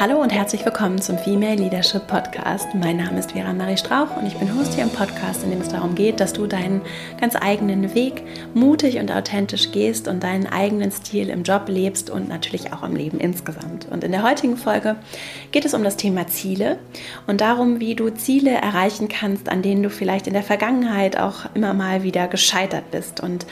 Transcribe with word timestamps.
Hallo 0.00 0.22
und 0.22 0.32
herzlich 0.32 0.64
willkommen 0.64 1.02
zum 1.02 1.18
Female 1.18 1.56
Leadership 1.56 2.06
Podcast. 2.06 2.68
Mein 2.72 2.98
Name 2.98 3.18
ist 3.18 3.32
Vera 3.32 3.52
Marie 3.52 3.76
Strauch 3.76 4.16
und 4.16 4.28
ich 4.28 4.36
bin 4.36 4.56
Host 4.56 4.74
hier 4.74 4.84
im 4.84 4.90
Podcast, 4.90 5.42
in 5.42 5.50
dem 5.50 5.60
es 5.60 5.70
darum 5.70 5.96
geht, 5.96 6.20
dass 6.20 6.32
du 6.32 6.46
deinen 6.46 6.82
ganz 7.20 7.34
eigenen 7.34 7.96
Weg 7.96 8.22
mutig 8.54 8.98
und 8.98 9.10
authentisch 9.10 9.72
gehst 9.72 10.06
und 10.06 10.22
deinen 10.22 10.46
eigenen 10.46 10.92
Stil 10.92 11.30
im 11.30 11.42
Job 11.42 11.64
lebst 11.66 12.10
und 12.10 12.28
natürlich 12.28 12.72
auch 12.72 12.84
im 12.84 12.94
Leben 12.94 13.18
insgesamt. 13.18 13.88
Und 13.90 14.04
in 14.04 14.12
der 14.12 14.22
heutigen 14.22 14.56
Folge 14.56 14.94
geht 15.50 15.64
es 15.64 15.74
um 15.74 15.82
das 15.82 15.96
Thema 15.96 16.28
Ziele 16.28 16.78
und 17.26 17.40
darum, 17.40 17.80
wie 17.80 17.96
du 17.96 18.08
Ziele 18.10 18.52
erreichen 18.52 19.08
kannst, 19.08 19.48
an 19.48 19.62
denen 19.62 19.82
du 19.82 19.90
vielleicht 19.90 20.28
in 20.28 20.32
der 20.32 20.44
Vergangenheit 20.44 21.18
auch 21.18 21.46
immer 21.54 21.74
mal 21.74 22.04
wieder 22.04 22.28
gescheitert 22.28 22.92
bist 22.92 23.18
und 23.20 23.46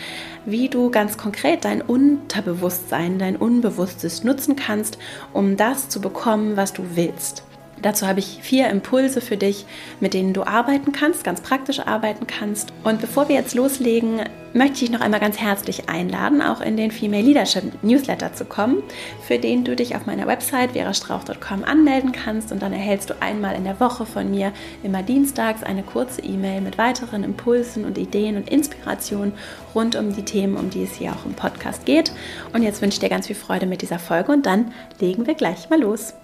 wie 0.46 0.68
du 0.68 0.90
ganz 0.90 1.18
konkret 1.18 1.64
dein 1.64 1.82
Unterbewusstsein, 1.82 3.18
dein 3.18 3.36
Unbewusstes 3.36 4.24
nutzen 4.24 4.56
kannst, 4.56 4.96
um 5.32 5.56
das 5.56 5.88
zu 5.88 6.00
bekommen, 6.00 6.56
was 6.56 6.72
du 6.72 6.82
willst. 6.94 7.42
Dazu 7.86 8.08
habe 8.08 8.18
ich 8.18 8.40
vier 8.42 8.68
Impulse 8.68 9.20
für 9.20 9.36
dich, 9.36 9.64
mit 10.00 10.12
denen 10.12 10.32
du 10.32 10.42
arbeiten 10.42 10.90
kannst, 10.90 11.22
ganz 11.22 11.40
praktisch 11.40 11.78
arbeiten 11.78 12.26
kannst. 12.26 12.72
Und 12.82 13.00
bevor 13.00 13.28
wir 13.28 13.36
jetzt 13.36 13.54
loslegen, 13.54 14.22
möchte 14.54 14.84
ich 14.84 14.90
noch 14.90 15.00
einmal 15.00 15.20
ganz 15.20 15.38
herzlich 15.38 15.88
einladen, 15.88 16.42
auch 16.42 16.60
in 16.60 16.76
den 16.76 16.90
Female 16.90 17.22
Leadership 17.22 17.84
Newsletter 17.84 18.32
zu 18.32 18.44
kommen, 18.44 18.82
für 19.22 19.38
den 19.38 19.62
du 19.62 19.76
dich 19.76 19.94
auf 19.94 20.04
meiner 20.04 20.26
Website 20.26 20.72
verastrauch.com 20.72 21.62
anmelden 21.62 22.10
kannst 22.10 22.50
und 22.50 22.60
dann 22.60 22.72
erhältst 22.72 23.10
du 23.10 23.14
einmal 23.20 23.54
in 23.54 23.62
der 23.62 23.78
Woche 23.78 24.04
von 24.04 24.32
mir 24.32 24.52
immer 24.82 25.04
dienstags 25.04 25.62
eine 25.62 25.84
kurze 25.84 26.22
E-Mail 26.22 26.62
mit 26.62 26.78
weiteren 26.78 27.22
Impulsen 27.22 27.84
und 27.84 27.98
Ideen 27.98 28.36
und 28.36 28.50
Inspirationen 28.50 29.32
rund 29.76 29.94
um 29.94 30.12
die 30.12 30.24
Themen, 30.24 30.56
um 30.56 30.70
die 30.70 30.82
es 30.82 30.96
hier 30.96 31.12
auch 31.12 31.24
im 31.24 31.34
Podcast 31.34 31.86
geht. 31.86 32.10
Und 32.52 32.64
jetzt 32.64 32.82
wünsche 32.82 32.96
ich 32.96 33.00
dir 33.00 33.10
ganz 33.10 33.28
viel 33.28 33.36
Freude 33.36 33.66
mit 33.66 33.80
dieser 33.80 34.00
Folge 34.00 34.32
und 34.32 34.44
dann 34.44 34.72
legen 34.98 35.28
wir 35.28 35.34
gleich 35.34 35.70
mal 35.70 35.80
los. 35.80 36.14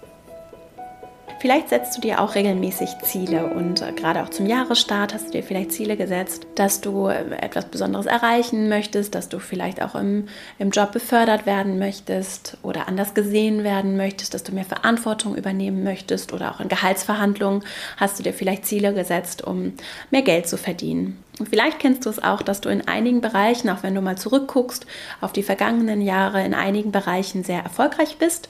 Vielleicht 1.43 1.67
setzt 1.67 1.97
du 1.97 1.99
dir 1.99 2.21
auch 2.21 2.35
regelmäßig 2.35 2.87
Ziele 3.03 3.47
und 3.47 3.81
äh, 3.81 3.91
gerade 3.91 4.23
auch 4.23 4.29
zum 4.29 4.45
Jahresstart 4.45 5.13
hast 5.13 5.27
du 5.27 5.31
dir 5.31 5.43
vielleicht 5.43 5.73
Ziele 5.73 5.97
gesetzt, 5.97 6.47
dass 6.55 6.79
du 6.79 7.07
äh, 7.09 7.35
etwas 7.41 7.65
Besonderes 7.65 8.05
erreichen 8.05 8.69
möchtest, 8.69 9.13
dass 9.13 9.27
du 9.27 9.39
vielleicht 9.39 9.81
auch 9.81 9.93
im, 9.95 10.29
im 10.57 10.69
Job 10.69 10.93
befördert 10.93 11.45
werden 11.45 11.79
möchtest 11.79 12.57
oder 12.63 12.87
anders 12.87 13.13
gesehen 13.13 13.65
werden 13.65 13.97
möchtest, 13.97 14.33
dass 14.33 14.43
du 14.43 14.53
mehr 14.53 14.63
Verantwortung 14.63 15.35
übernehmen 15.35 15.83
möchtest 15.83 16.31
oder 16.31 16.49
auch 16.49 16.61
in 16.61 16.69
Gehaltsverhandlungen 16.69 17.65
hast 17.97 18.17
du 18.17 18.23
dir 18.23 18.31
vielleicht 18.31 18.65
Ziele 18.65 18.93
gesetzt, 18.93 19.43
um 19.43 19.73
mehr 20.11 20.21
Geld 20.21 20.47
zu 20.47 20.55
verdienen. 20.55 21.21
Und 21.39 21.49
vielleicht 21.49 21.79
kennst 21.79 22.05
du 22.05 22.09
es 22.09 22.23
auch, 22.23 22.41
dass 22.41 22.61
du 22.61 22.69
in 22.69 22.87
einigen 22.87 23.19
Bereichen, 23.19 23.69
auch 23.69 23.83
wenn 23.83 23.95
du 23.95 24.01
mal 24.01 24.17
zurückguckst 24.17 24.85
auf 25.19 25.33
die 25.33 25.43
vergangenen 25.43 25.99
Jahre, 25.99 26.45
in 26.45 26.53
einigen 26.53 26.93
Bereichen 26.93 27.43
sehr 27.43 27.63
erfolgreich 27.63 28.15
bist 28.17 28.47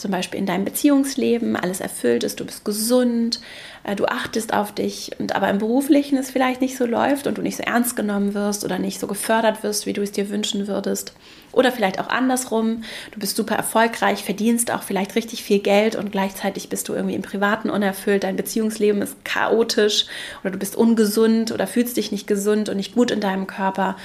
zum 0.00 0.10
Beispiel 0.10 0.40
in 0.40 0.46
deinem 0.46 0.64
Beziehungsleben 0.64 1.56
alles 1.56 1.80
erfüllt 1.80 2.24
ist, 2.24 2.40
du 2.40 2.44
bist 2.44 2.64
gesund, 2.64 3.40
äh, 3.84 3.94
du 3.94 4.06
achtest 4.06 4.52
auf 4.52 4.72
dich 4.72 5.12
und 5.18 5.34
aber 5.34 5.48
im 5.48 5.58
beruflichen 5.58 6.18
es 6.18 6.30
vielleicht 6.30 6.60
nicht 6.60 6.76
so 6.76 6.86
läuft 6.86 7.26
und 7.26 7.38
du 7.38 7.42
nicht 7.42 7.56
so 7.56 7.62
ernst 7.62 7.96
genommen 7.96 8.34
wirst 8.34 8.64
oder 8.64 8.78
nicht 8.78 8.98
so 9.00 9.06
gefördert 9.06 9.62
wirst, 9.62 9.86
wie 9.86 9.92
du 9.92 10.02
es 10.02 10.12
dir 10.12 10.30
wünschen 10.30 10.66
würdest. 10.66 11.12
Oder 11.52 11.72
vielleicht 11.72 11.98
auch 11.98 12.08
andersrum, 12.08 12.84
du 13.10 13.18
bist 13.18 13.36
super 13.36 13.56
erfolgreich, 13.56 14.22
verdienst 14.22 14.70
auch 14.70 14.82
vielleicht 14.82 15.16
richtig 15.16 15.42
viel 15.42 15.58
Geld 15.58 15.96
und 15.96 16.12
gleichzeitig 16.12 16.68
bist 16.68 16.88
du 16.88 16.94
irgendwie 16.94 17.16
im 17.16 17.22
Privaten 17.22 17.70
unerfüllt, 17.70 18.24
dein 18.24 18.36
Beziehungsleben 18.36 19.02
ist 19.02 19.24
chaotisch 19.24 20.06
oder 20.42 20.52
du 20.52 20.58
bist 20.58 20.76
ungesund 20.76 21.52
oder 21.52 21.66
fühlst 21.66 21.96
dich 21.96 22.12
nicht 22.12 22.26
gesund 22.26 22.68
und 22.68 22.76
nicht 22.76 22.94
gut 22.94 23.10
in 23.10 23.20
deinem 23.20 23.46
Körper 23.46 23.96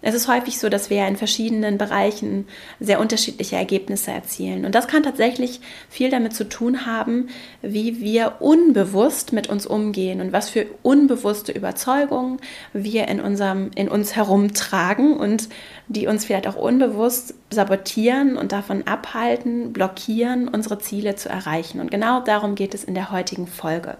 es 0.00 0.14
ist 0.14 0.28
häufig 0.28 0.58
so, 0.58 0.68
dass 0.68 0.90
wir 0.90 1.06
in 1.08 1.16
verschiedenen 1.16 1.76
Bereichen 1.76 2.46
sehr 2.78 3.00
unterschiedliche 3.00 3.56
Ergebnisse 3.56 4.12
erzielen. 4.12 4.64
Und 4.64 4.74
das 4.74 4.86
kann 4.86 5.02
tatsächlich 5.02 5.60
viel 5.90 6.08
damit 6.08 6.34
zu 6.34 6.48
tun 6.48 6.86
haben, 6.86 7.28
wie 7.62 8.00
wir 8.00 8.36
unbewusst 8.38 9.32
mit 9.32 9.48
uns 9.48 9.66
umgehen 9.66 10.20
und 10.20 10.32
was 10.32 10.50
für 10.50 10.66
unbewusste 10.82 11.50
Überzeugungen 11.50 12.38
wir 12.72 13.08
in, 13.08 13.20
unserem, 13.20 13.72
in 13.74 13.88
uns 13.88 14.14
herumtragen 14.14 15.16
und 15.16 15.48
die 15.88 16.06
uns 16.06 16.24
vielleicht 16.24 16.46
auch 16.46 16.56
unbewusst 16.56 17.34
sabotieren 17.50 18.36
und 18.36 18.52
davon 18.52 18.86
abhalten, 18.86 19.72
blockieren, 19.72 20.46
unsere 20.46 20.78
Ziele 20.78 21.16
zu 21.16 21.28
erreichen. 21.28 21.80
Und 21.80 21.90
genau 21.90 22.20
darum 22.20 22.54
geht 22.54 22.74
es 22.74 22.84
in 22.84 22.94
der 22.94 23.10
heutigen 23.10 23.48
Folge. 23.48 23.96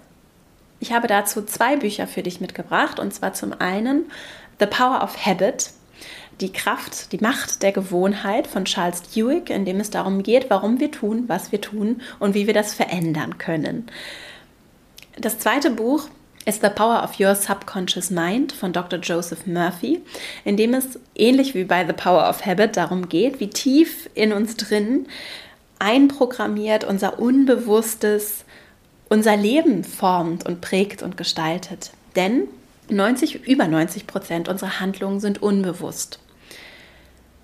Ich 0.79 0.93
habe 0.93 1.09
dazu 1.09 1.43
zwei 1.45 1.77
Bücher 1.77 2.07
für 2.07 2.23
dich 2.23 2.41
mitgebracht, 2.41 3.01
und 3.01 3.13
zwar 3.13 3.35
zum 3.35 3.53
einen 3.53 4.05
The 4.61 4.67
Power 4.67 5.03
of 5.03 5.27
Habit 5.27 5.71
die 6.41 6.53
Kraft, 6.53 7.13
die 7.13 7.19
Macht 7.19 7.63
der 7.63 7.73
Gewohnheit 7.73 8.47
von 8.47 8.65
Charles 8.65 9.03
Duhigg, 9.03 9.53
in 9.53 9.65
dem 9.65 9.81
es 9.81 9.91
darum 9.91 10.23
geht, 10.23 10.51
warum 10.51 10.81
wir 10.81 10.91
tun, 10.91 11.25
was 11.27 11.53
wir 11.53 11.61
tun 11.61 12.01
und 12.19 12.35
wie 12.35 12.47
wir 12.47 12.55
das 12.55 12.75
verändern 12.75 13.39
können. 13.39 13.87
Das 15.19 15.39
zweite 15.39 15.71
Buch 15.71 16.09
ist 16.45 16.63
The 16.63 16.71
Power 16.71 17.03
of 17.03 17.19
Your 17.21 17.35
Subconscious 17.35 18.11
Mind 18.11 18.53
von 18.53 18.73
Dr. 18.73 18.99
Joseph 19.01 19.47
Murphy, 19.47 20.01
in 20.45 20.57
dem 20.57 20.75
es 20.75 20.99
ähnlich 21.15 21.55
wie 21.55 21.65
bei 21.65 21.87
The 21.87 21.93
Power 21.93 22.29
of 22.29 22.47
Habit 22.47 22.77
darum 22.77 23.09
geht, 23.09 23.41
wie 23.41 23.51
tief 23.51 24.09
in 24.15 24.33
uns 24.33 24.57
drin 24.57 25.07
einprogrammiert 25.79 26.85
unser 26.85 27.19
Unbewusstes 27.19 28.45
unser 29.09 29.37
Leben 29.37 29.85
formt 29.85 30.47
und 30.47 30.61
prägt 30.61 31.03
und 31.03 31.17
gestaltet. 31.17 31.93
Denn 32.17 32.49
90, 32.91 33.47
über 33.47 33.67
90 33.67 34.07
Prozent 34.07 34.49
unserer 34.49 34.81
Handlungen 34.81 35.21
sind 35.21 35.43
unbewusst. 35.43 36.19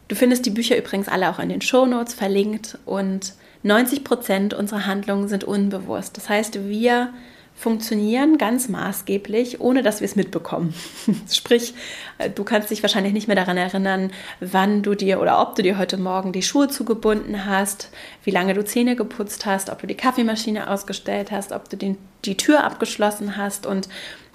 Du 0.08 0.14
findest 0.14 0.44
die 0.46 0.50
Bücher 0.50 0.76
übrigens 0.76 1.08
alle 1.08 1.30
auch 1.30 1.38
in 1.38 1.48
den 1.48 1.60
Shownotes 1.60 2.14
verlinkt 2.14 2.78
und 2.84 3.34
90 3.62 4.04
Prozent 4.04 4.54
unserer 4.54 4.86
Handlungen 4.86 5.28
sind 5.28 5.44
unbewusst. 5.44 6.16
Das 6.16 6.28
heißt, 6.28 6.68
wir 6.68 7.12
funktionieren 7.56 8.36
ganz 8.36 8.68
maßgeblich, 8.68 9.60
ohne 9.60 9.82
dass 9.82 10.00
wir 10.00 10.06
es 10.06 10.16
mitbekommen. 10.16 10.74
Sprich, 11.30 11.72
du 12.34 12.44
kannst 12.44 12.70
dich 12.70 12.82
wahrscheinlich 12.82 13.12
nicht 13.12 13.28
mehr 13.28 13.36
daran 13.36 13.56
erinnern, 13.56 14.10
wann 14.40 14.82
du 14.82 14.94
dir 14.94 15.20
oder 15.20 15.40
ob 15.40 15.54
du 15.54 15.62
dir 15.62 15.78
heute 15.78 15.96
Morgen 15.96 16.32
die 16.32 16.42
Schuhe 16.42 16.68
zugebunden 16.68 17.46
hast, 17.46 17.90
wie 18.24 18.32
lange 18.32 18.54
du 18.54 18.64
Zähne 18.64 18.96
geputzt 18.96 19.46
hast, 19.46 19.70
ob 19.70 19.80
du 19.80 19.86
die 19.86 19.94
Kaffeemaschine 19.94 20.68
ausgestellt 20.68 21.30
hast, 21.30 21.52
ob 21.52 21.70
du 21.70 21.76
den, 21.76 21.96
die 22.24 22.36
Tür 22.36 22.64
abgeschlossen 22.64 23.36
hast 23.36 23.66
und 23.66 23.88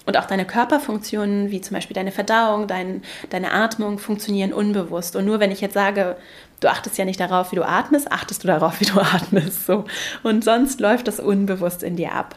und 0.09 0.17
auch 0.17 0.25
deine 0.25 0.45
Körperfunktionen, 0.45 1.51
wie 1.51 1.61
zum 1.61 1.75
Beispiel 1.75 1.93
deine 1.93 2.11
Verdauung, 2.11 2.65
dein, 2.65 3.03
deine 3.29 3.51
Atmung, 3.51 3.99
funktionieren 3.99 4.53
unbewusst. 4.53 5.15
Und 5.15 5.25
nur 5.25 5.39
wenn 5.39 5.51
ich 5.51 5.61
jetzt 5.61 5.75
sage, 5.75 6.15
du 6.61 6.67
achtest 6.67 6.97
ja 6.97 7.05
nicht 7.05 7.19
darauf, 7.19 7.51
wie 7.51 7.57
du 7.57 7.63
atmest, 7.63 8.11
achtest 8.11 8.43
du 8.43 8.47
darauf, 8.47 8.79
wie 8.81 8.85
du 8.85 8.99
atmest. 8.99 9.67
So. 9.67 9.85
Und 10.23 10.43
sonst 10.43 10.79
läuft 10.79 11.07
das 11.07 11.19
unbewusst 11.19 11.83
in 11.83 11.95
dir 11.95 12.13
ab. 12.13 12.35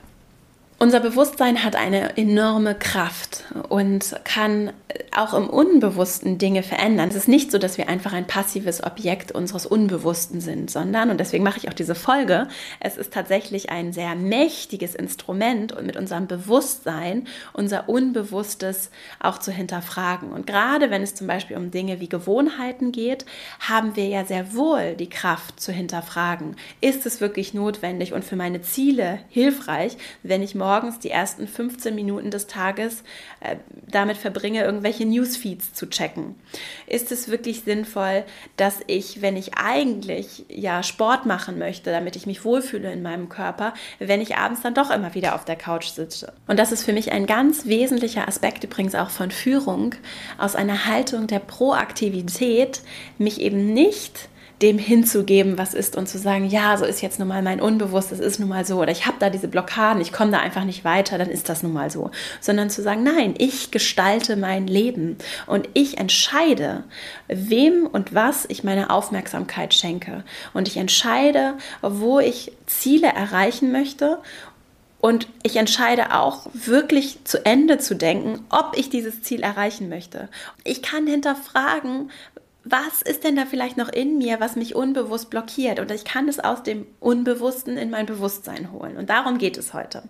Unser 0.82 0.98
Bewusstsein 0.98 1.62
hat 1.62 1.76
eine 1.76 2.16
enorme 2.16 2.75
Kraft 2.75 3.44
und 3.69 4.16
kann 4.25 4.72
auch 5.16 5.32
im 5.32 5.48
Unbewussten 5.48 6.38
Dinge 6.38 6.65
verändern. 6.65 7.09
Es 7.09 7.15
ist 7.15 7.28
nicht 7.28 7.53
so, 7.53 7.59
dass 7.59 7.78
wir 7.78 7.88
einfach 7.88 8.12
ein 8.12 8.26
passives 8.26 8.82
Objekt 8.82 9.31
unseres 9.31 9.65
Unbewussten 9.65 10.41
sind, 10.41 10.72
sondern, 10.72 11.10
und 11.10 11.20
deswegen 11.20 11.44
mache 11.44 11.59
ich 11.59 11.69
auch 11.69 11.72
diese 11.72 11.94
Folge, 11.94 12.48
es 12.81 12.97
ist 12.97 13.12
tatsächlich 13.12 13.70
ein 13.70 13.93
sehr 13.93 14.16
mächtiges 14.16 14.97
Instrument 14.97 15.70
und 15.70 15.87
mit 15.87 15.97
unserem 15.97 16.26
Bewusstsein 16.26 17.28
unser 17.53 17.88
Unbewusstes 17.88 18.91
auch 19.20 19.38
zu 19.38 19.53
hinterfragen. 19.53 20.32
Und 20.32 20.49
gerade 20.49 20.91
wenn 20.91 21.03
es 21.03 21.14
zum 21.14 21.28
Beispiel 21.28 21.59
um 21.59 21.70
Dinge 21.70 22.00
wie 22.00 22.09
Gewohnheiten 22.09 22.91
geht, 22.91 23.25
haben 23.60 23.94
wir 23.94 24.09
ja 24.09 24.25
sehr 24.25 24.53
wohl 24.53 24.97
die 24.99 25.10
Kraft 25.10 25.60
zu 25.60 25.70
hinterfragen. 25.70 26.56
Ist 26.81 27.06
es 27.06 27.20
wirklich 27.20 27.54
notwendig 27.54 28.14
und 28.14 28.25
für 28.25 28.37
meine 28.37 28.62
Ziele 28.62 29.20
hilfreich, 29.28 29.97
wenn 30.25 30.43
ich 30.43 30.56
morgen 30.56 30.72
morgens 30.72 30.99
die 30.99 31.10
ersten 31.10 31.47
15 31.47 31.94
Minuten 31.94 32.31
des 32.31 32.47
Tages 32.47 33.03
äh, 33.41 33.56
damit 33.91 34.16
verbringe, 34.16 34.65
irgendwelche 34.65 35.05
Newsfeeds 35.05 35.75
zu 35.75 35.87
checken? 35.87 36.34
Ist 36.87 37.12
es 37.12 37.28
wirklich 37.28 37.60
sinnvoll, 37.60 38.25
dass 38.56 38.81
ich, 38.87 39.21
wenn 39.21 39.37
ich 39.37 39.59
eigentlich 39.59 40.47
ja 40.49 40.82
Sport 40.82 41.26
machen 41.26 41.58
möchte, 41.58 41.91
damit 41.91 42.17
ich 42.17 42.25
mich 42.25 42.47
wohlfühle 42.47 42.91
in 42.91 43.02
meinem 43.02 43.29
Körper, 43.29 43.75
wenn 43.99 44.23
ich 44.23 44.37
abends 44.37 44.62
dann 44.62 44.73
doch 44.73 44.91
immer 44.91 45.14
wieder 45.14 45.35
auf 45.35 45.44
der 45.44 45.56
Couch 45.56 45.88
sitze? 45.88 46.32
Und 46.47 46.58
das 46.58 46.73
ist 46.73 46.85
für 46.85 46.94
mich 46.94 47.12
ein 47.12 47.26
ganz 47.26 47.67
wesentlicher 47.67 48.26
Aspekt 48.26 48.64
übrigens 48.64 48.94
auch 48.94 49.11
von 49.11 49.31
Führung, 49.31 49.94
aus 50.38 50.56
einer 50.56 50.87
Haltung 50.87 51.26
der 51.26 51.41
Proaktivität, 51.41 52.81
mich 53.19 53.43
eben 53.43 53.75
nicht 53.75 54.31
dem 54.62 54.79
hinzugeben, 54.79 55.59
was 55.59 55.75
ist 55.75 55.97
und 55.97 56.09
zu 56.09 56.19
sagen, 56.19 56.47
ja, 56.47 56.76
so 56.76 56.85
ist 56.85 57.03
jetzt 57.03 57.19
nun 57.19 57.29
mal 57.29 57.43
mein 57.43 57.61
Unbewusstes, 57.61 58.20
ist 58.20 58.38
nun 58.38 58.49
mal 58.49 58.64
so. 58.64 58.81
Oder 58.81 58.93
ich 58.93 59.06
habe 59.06 59.17
da 59.19 59.29
diese 59.29 59.49
Blockaden, 59.49 60.00
ich 60.00 60.12
komme 60.12 60.31
da 60.31 60.38
einfach 60.38 60.64
nicht 60.64 60.85
weiter, 60.85 61.19
dann 61.19 61.29
ist 61.29 61.49
das 61.49 61.62
nun 61.62 61.73
mal 61.73 61.91
so, 61.91 62.11
sondern 62.41 62.70
zu 62.70 62.82
sagen, 62.82 63.03
nein, 63.03 63.35
ich 63.38 63.73
gestalte 63.73 64.37
mein 64.37 64.67
Leben 64.67 65.17
und 65.47 65.69
ich 65.75 65.99
entscheide, 65.99 66.85
wem 67.26 67.87
und 67.87 68.14
was 68.14 68.44
ich 68.49 68.62
meine 68.62 68.91
Aufmerksamkeit 68.91 69.75
schenke. 69.75 70.25
Und 70.55 70.69
ich 70.69 70.76
entscheide, 70.76 71.55
wo 71.82 72.20
ich 72.20 72.53
Ziele 72.67 73.09
erreichen 73.09 73.73
möchte. 73.73 74.19
Und 75.00 75.26
ich 75.43 75.56
entscheide 75.56 76.14
auch 76.14 76.47
wirklich 76.53 77.25
zu 77.25 77.44
Ende 77.44 77.79
zu 77.79 77.97
denken, 77.97 78.47
ob 78.50 78.76
ich 78.76 78.88
dieses 78.88 79.20
Ziel 79.23 79.43
erreichen 79.43 79.88
möchte. 79.88 80.29
Ich 80.62 80.81
kann 80.81 81.09
hinterfragen, 81.09 82.12
was 82.64 83.03
ist 83.03 83.25
denn 83.25 83.37
da 83.37 83.44
vielleicht 83.44 83.76
noch 83.76 83.88
in 83.88 84.19
mir, 84.19 84.41
was 84.41 84.56
mich 84.56 84.75
unbewusst 84.75 85.31
blockiert? 85.31 85.81
Und 85.81 85.91
ich 85.91 86.05
kann 86.05 86.29
es 86.29 86.38
aus 86.38 86.62
dem 86.62 86.87
Unbewussten 87.00 87.76
in 87.76 87.91
mein 87.91 88.06
Bewusstsein 88.06 88.70
holen. 88.70 88.97
Und 88.97 89.11
darum 89.11 89.38
geht 89.38 89.59
es 89.59 89.75
heute. 89.75 90.05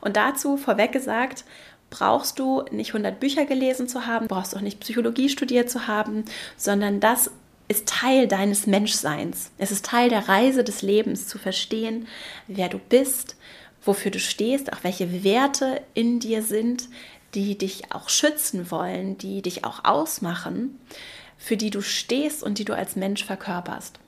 Und 0.00 0.16
dazu 0.16 0.56
vorweg 0.56 0.92
gesagt, 0.92 1.44
brauchst 1.88 2.38
du 2.38 2.64
nicht 2.70 2.90
100 2.90 3.18
Bücher 3.18 3.46
gelesen 3.46 3.88
zu 3.88 4.06
haben, 4.06 4.28
brauchst 4.28 4.56
auch 4.56 4.60
nicht 4.60 4.80
Psychologie 4.80 5.28
studiert 5.28 5.70
zu 5.70 5.86
haben, 5.86 6.24
sondern 6.56 7.00
das 7.00 7.30
ist 7.68 7.88
Teil 7.88 8.28
deines 8.28 8.66
Menschseins. 8.66 9.50
Es 9.58 9.72
ist 9.72 9.86
Teil 9.86 10.08
der 10.08 10.28
Reise 10.28 10.64
des 10.64 10.82
Lebens 10.82 11.26
zu 11.26 11.38
verstehen, 11.38 12.06
wer 12.46 12.68
du 12.68 12.78
bist, 12.78 13.36
wofür 13.82 14.10
du 14.10 14.20
stehst, 14.20 14.72
auch 14.72 14.82
welche 14.82 15.24
Werte 15.24 15.80
in 15.94 16.20
dir 16.20 16.42
sind, 16.42 16.88
die 17.34 17.58
dich 17.58 17.92
auch 17.92 18.08
schützen 18.08 18.70
wollen, 18.70 19.18
die 19.18 19.42
dich 19.42 19.64
auch 19.64 19.84
ausmachen, 19.84 20.78
für 21.38 21.56
die 21.56 21.70
du 21.70 21.80
stehst 21.80 22.42
und 22.42 22.58
die 22.58 22.64
du 22.64 22.74
als 22.74 22.96
Mensch 22.96 23.24
verkörperst. 23.24 23.98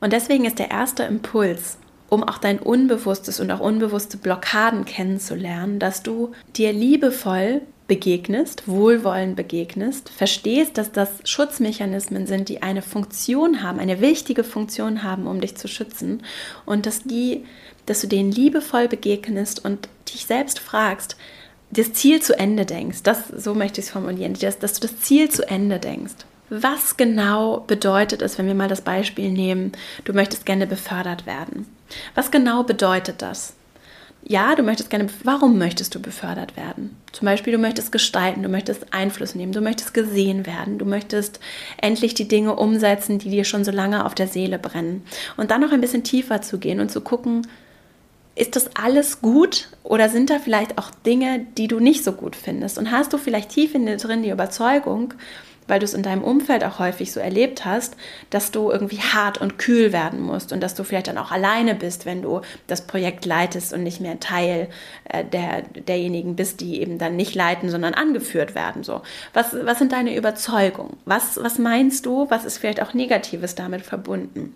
Und 0.00 0.12
deswegen 0.12 0.44
ist 0.44 0.58
der 0.58 0.70
erste 0.70 1.02
Impuls, 1.04 1.78
um 2.08 2.22
auch 2.22 2.38
dein 2.38 2.58
Unbewusstes 2.58 3.40
und 3.40 3.50
auch 3.50 3.60
unbewusste 3.60 4.16
Blockaden 4.16 4.84
kennenzulernen, 4.84 5.78
dass 5.78 6.02
du 6.02 6.32
dir 6.56 6.72
liebevoll 6.72 7.62
begegnest, 7.88 8.68
wohlwollend 8.68 9.34
begegnest, 9.34 10.10
verstehst, 10.10 10.76
dass 10.76 10.92
das 10.92 11.08
Schutzmechanismen 11.24 12.26
sind, 12.26 12.50
die 12.50 12.62
eine 12.62 12.82
Funktion 12.82 13.62
haben, 13.62 13.80
eine 13.80 14.00
wichtige 14.00 14.44
Funktion 14.44 15.02
haben, 15.02 15.26
um 15.26 15.40
dich 15.40 15.56
zu 15.56 15.68
schützen 15.68 16.22
und 16.66 16.84
dass 16.84 17.02
die, 17.02 17.44
dass 17.86 18.02
du 18.02 18.06
denen 18.06 18.30
liebevoll 18.30 18.88
begegnest 18.88 19.64
und 19.64 19.88
dich 20.12 20.26
selbst 20.26 20.58
fragst, 20.58 21.16
das 21.70 21.92
Ziel 21.94 22.20
zu 22.20 22.38
Ende 22.38 22.66
denkst. 22.66 23.02
Das 23.02 23.28
so 23.28 23.54
möchte 23.54 23.80
ich 23.80 23.86
es 23.86 23.92
formulieren, 23.92 24.34
dass, 24.34 24.58
dass 24.58 24.74
du 24.74 24.86
das 24.86 25.00
Ziel 25.00 25.30
zu 25.30 25.48
Ende 25.48 25.78
denkst. 25.78 26.14
Was 26.50 26.96
genau 26.96 27.60
bedeutet 27.66 28.22
es, 28.22 28.38
wenn 28.38 28.46
wir 28.46 28.54
mal 28.54 28.68
das 28.68 28.80
Beispiel 28.80 29.30
nehmen, 29.30 29.72
du 30.04 30.12
möchtest 30.12 30.46
gerne 30.46 30.66
befördert 30.66 31.26
werden? 31.26 31.66
Was 32.14 32.30
genau 32.30 32.62
bedeutet 32.62 33.20
das? 33.22 33.54
Ja, 34.24 34.54
du 34.54 34.62
möchtest 34.62 34.90
gerne, 34.90 35.06
warum 35.24 35.58
möchtest 35.58 35.94
du 35.94 36.00
befördert 36.00 36.56
werden? 36.56 36.96
Zum 37.12 37.26
Beispiel, 37.26 37.52
du 37.52 37.58
möchtest 37.58 37.92
gestalten, 37.92 38.42
du 38.42 38.48
möchtest 38.48 38.92
Einfluss 38.92 39.34
nehmen, 39.34 39.52
du 39.52 39.60
möchtest 39.60 39.94
gesehen 39.94 40.44
werden, 40.44 40.78
du 40.78 40.84
möchtest 40.84 41.40
endlich 41.80 42.14
die 42.14 42.28
Dinge 42.28 42.56
umsetzen, 42.56 43.18
die 43.18 43.30
dir 43.30 43.44
schon 43.44 43.64
so 43.64 43.70
lange 43.70 44.04
auf 44.04 44.14
der 44.14 44.26
Seele 44.26 44.58
brennen. 44.58 45.02
Und 45.36 45.50
dann 45.50 45.60
noch 45.60 45.72
ein 45.72 45.80
bisschen 45.80 46.04
tiefer 46.04 46.42
zu 46.42 46.58
gehen 46.58 46.80
und 46.80 46.90
zu 46.90 47.00
gucken, 47.00 47.46
ist 48.34 48.54
das 48.54 48.76
alles 48.76 49.20
gut 49.20 49.68
oder 49.82 50.08
sind 50.08 50.30
da 50.30 50.38
vielleicht 50.38 50.78
auch 50.78 50.90
Dinge, 50.90 51.46
die 51.56 51.68
du 51.68 51.80
nicht 51.80 52.04
so 52.04 52.12
gut 52.12 52.36
findest? 52.36 52.78
Und 52.78 52.90
hast 52.90 53.12
du 53.12 53.18
vielleicht 53.18 53.50
tief 53.50 53.74
in 53.74 53.86
dir 53.86 53.96
drin 53.96 54.22
die 54.22 54.30
Überzeugung, 54.30 55.14
weil 55.68 55.78
du 55.78 55.84
es 55.84 55.94
in 55.94 56.02
deinem 56.02 56.24
Umfeld 56.24 56.64
auch 56.64 56.78
häufig 56.78 57.12
so 57.12 57.20
erlebt 57.20 57.64
hast, 57.64 57.96
dass 58.30 58.50
du 58.50 58.70
irgendwie 58.70 59.00
hart 59.00 59.38
und 59.38 59.58
kühl 59.58 59.92
werden 59.92 60.20
musst 60.20 60.52
und 60.52 60.60
dass 60.60 60.74
du 60.74 60.82
vielleicht 60.82 61.08
dann 61.08 61.18
auch 61.18 61.30
alleine 61.30 61.74
bist, 61.74 62.06
wenn 62.06 62.22
du 62.22 62.40
das 62.66 62.86
Projekt 62.86 63.24
leitest 63.26 63.72
und 63.72 63.82
nicht 63.82 64.00
mehr 64.00 64.18
Teil 64.18 64.68
äh, 65.04 65.24
der, 65.24 65.62
derjenigen 65.62 66.34
bist, 66.34 66.60
die 66.60 66.80
eben 66.80 66.98
dann 66.98 67.16
nicht 67.16 67.34
leiten, 67.34 67.70
sondern 67.70 67.94
angeführt 67.94 68.54
werden. 68.54 68.82
So. 68.82 69.02
Was, 69.34 69.54
was 69.64 69.78
sind 69.78 69.92
deine 69.92 70.16
Überzeugungen? 70.16 70.96
Was, 71.04 71.38
was 71.42 71.58
meinst 71.58 72.06
du? 72.06 72.28
Was 72.30 72.44
ist 72.44 72.58
vielleicht 72.58 72.82
auch 72.82 72.94
Negatives 72.94 73.54
damit 73.54 73.82
verbunden? 73.82 74.54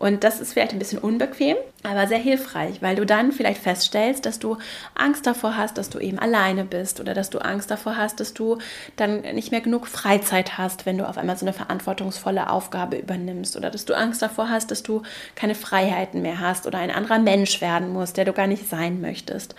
Und 0.00 0.24
das 0.24 0.40
ist 0.40 0.54
vielleicht 0.54 0.72
ein 0.72 0.78
bisschen 0.78 0.98
unbequem, 0.98 1.58
aber 1.82 2.06
sehr 2.06 2.18
hilfreich, 2.18 2.80
weil 2.80 2.96
du 2.96 3.04
dann 3.04 3.32
vielleicht 3.32 3.62
feststellst, 3.62 4.24
dass 4.24 4.38
du 4.38 4.56
Angst 4.94 5.26
davor 5.26 5.58
hast, 5.58 5.76
dass 5.76 5.90
du 5.90 5.98
eben 5.98 6.18
alleine 6.18 6.64
bist 6.64 7.00
oder 7.00 7.12
dass 7.12 7.28
du 7.28 7.38
Angst 7.38 7.70
davor 7.70 7.98
hast, 7.98 8.18
dass 8.18 8.32
du 8.32 8.56
dann 8.96 9.20
nicht 9.20 9.50
mehr 9.50 9.60
genug 9.60 9.86
Freizeit 9.86 10.56
hast, 10.56 10.86
wenn 10.86 10.96
du 10.96 11.06
auf 11.06 11.18
einmal 11.18 11.36
so 11.36 11.44
eine 11.44 11.52
verantwortungsvolle 11.52 12.48
Aufgabe 12.48 12.96
übernimmst 12.96 13.58
oder 13.58 13.68
dass 13.68 13.84
du 13.84 13.94
Angst 13.94 14.22
davor 14.22 14.48
hast, 14.48 14.70
dass 14.70 14.82
du 14.82 15.02
keine 15.34 15.54
Freiheiten 15.54 16.22
mehr 16.22 16.40
hast 16.40 16.66
oder 16.66 16.78
ein 16.78 16.90
anderer 16.90 17.18
Mensch 17.18 17.60
werden 17.60 17.92
musst, 17.92 18.16
der 18.16 18.24
du 18.24 18.32
gar 18.32 18.46
nicht 18.46 18.70
sein 18.70 19.02
möchtest. 19.02 19.54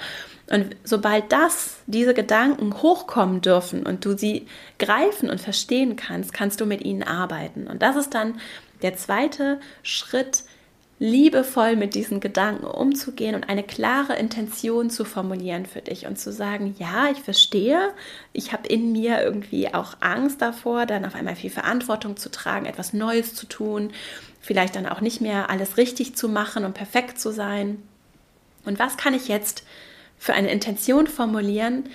Und 0.52 0.76
sobald 0.84 1.32
das, 1.32 1.78
diese 1.88 2.14
Gedanken 2.14 2.82
hochkommen 2.82 3.40
dürfen 3.40 3.86
und 3.86 4.04
du 4.04 4.18
sie 4.18 4.48
greifen 4.80 5.30
und 5.30 5.40
verstehen 5.40 5.96
kannst, 5.96 6.34
kannst 6.34 6.60
du 6.60 6.66
mit 6.66 6.84
ihnen 6.84 7.04
arbeiten. 7.04 7.68
Und 7.68 7.82
das 7.82 7.96
ist 7.96 8.14
dann 8.14 8.40
der 8.82 8.98
zweite 8.98 9.62
Schritt, 9.82 10.44
liebevoll 11.00 11.78
mit 11.78 11.96
diesen 11.96 12.20
Gedanken 12.20 12.66
umzugehen 12.66 13.34
und 13.34 13.50
eine 13.50 13.64
klare 13.64 14.18
Intention 14.18 14.92
zu 14.92 15.04
formulieren 15.04 15.66
für 15.66 15.82
dich 15.82 16.06
und 16.06 16.20
zu 16.20 16.32
sagen, 16.32 16.76
ja, 16.78 17.10
ich 17.10 17.20
verstehe, 17.20 17.90
ich 18.34 18.54
habe 18.54 18.68
in 18.68 18.92
mir 18.92 19.24
irgendwie 19.24 19.74
auch 19.74 19.96
Angst 20.00 20.44
davor, 20.44 20.86
dann 20.86 21.06
auf 21.06 21.16
einmal 21.16 21.36
viel 21.36 21.50
Verantwortung 21.50 22.18
zu 22.18 22.30
tragen, 22.30 22.68
etwas 22.68 22.94
Neues 22.94 23.34
zu 23.34 23.48
tun, 23.48 23.94
vielleicht 24.42 24.76
dann 24.76 24.86
auch 24.86 25.02
nicht 25.02 25.22
mehr 25.22 25.50
alles 25.50 25.78
richtig 25.78 26.16
zu 26.16 26.30
machen 26.30 26.66
und 26.66 26.74
perfekt 26.74 27.20
zu 27.20 27.32
sein. 27.32 27.82
Und 28.66 28.78
was 28.78 28.96
kann 28.96 29.16
ich 29.16 29.28
jetzt 29.28 29.64
für 30.22 30.36
eine 30.36 30.52
Intention 30.52 31.08
formulieren, 31.08 31.86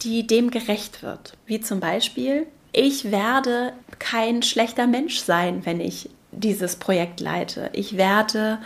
die 0.00 0.26
dem 0.26 0.50
gerecht 0.50 1.02
wird? 1.02 1.36
Wie 1.44 1.60
zum 1.60 1.80
Beispiel, 1.80 2.46
ich 2.72 3.10
werde 3.10 3.74
kein 3.98 4.42
schlechter 4.42 4.86
Mensch 4.86 5.18
sein, 5.18 5.66
wenn 5.66 5.82
ich 5.82 6.08
dieses 6.32 6.76
Projekt 6.76 7.20
leite. 7.20 7.68
Ich 7.74 7.98
werde 7.98 8.58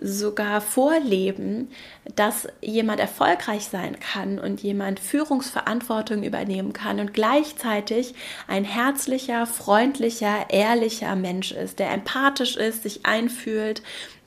sogar 0.00 0.60
vorleben, 0.60 1.70
dass 2.16 2.48
jemand 2.60 2.98
erfolgreich 2.98 3.66
sein 3.66 3.96
kann 4.00 4.40
und 4.40 4.60
jemand 4.60 4.98
Führungsverantwortung 4.98 6.24
übernehmen 6.24 6.72
kann 6.72 6.98
und 6.98 7.14
gleichzeitig 7.14 8.16
ein 8.48 8.64
herzlicher, 8.64 9.46
freundlicher, 9.46 10.50
ehrlicher 10.50 11.14
Mensch 11.14 11.52
ist, 11.52 11.78
der 11.78 11.92
empathisch 11.92 12.56
ist, 12.56 12.82
sich 12.82 13.06
einfühlt, 13.06 13.82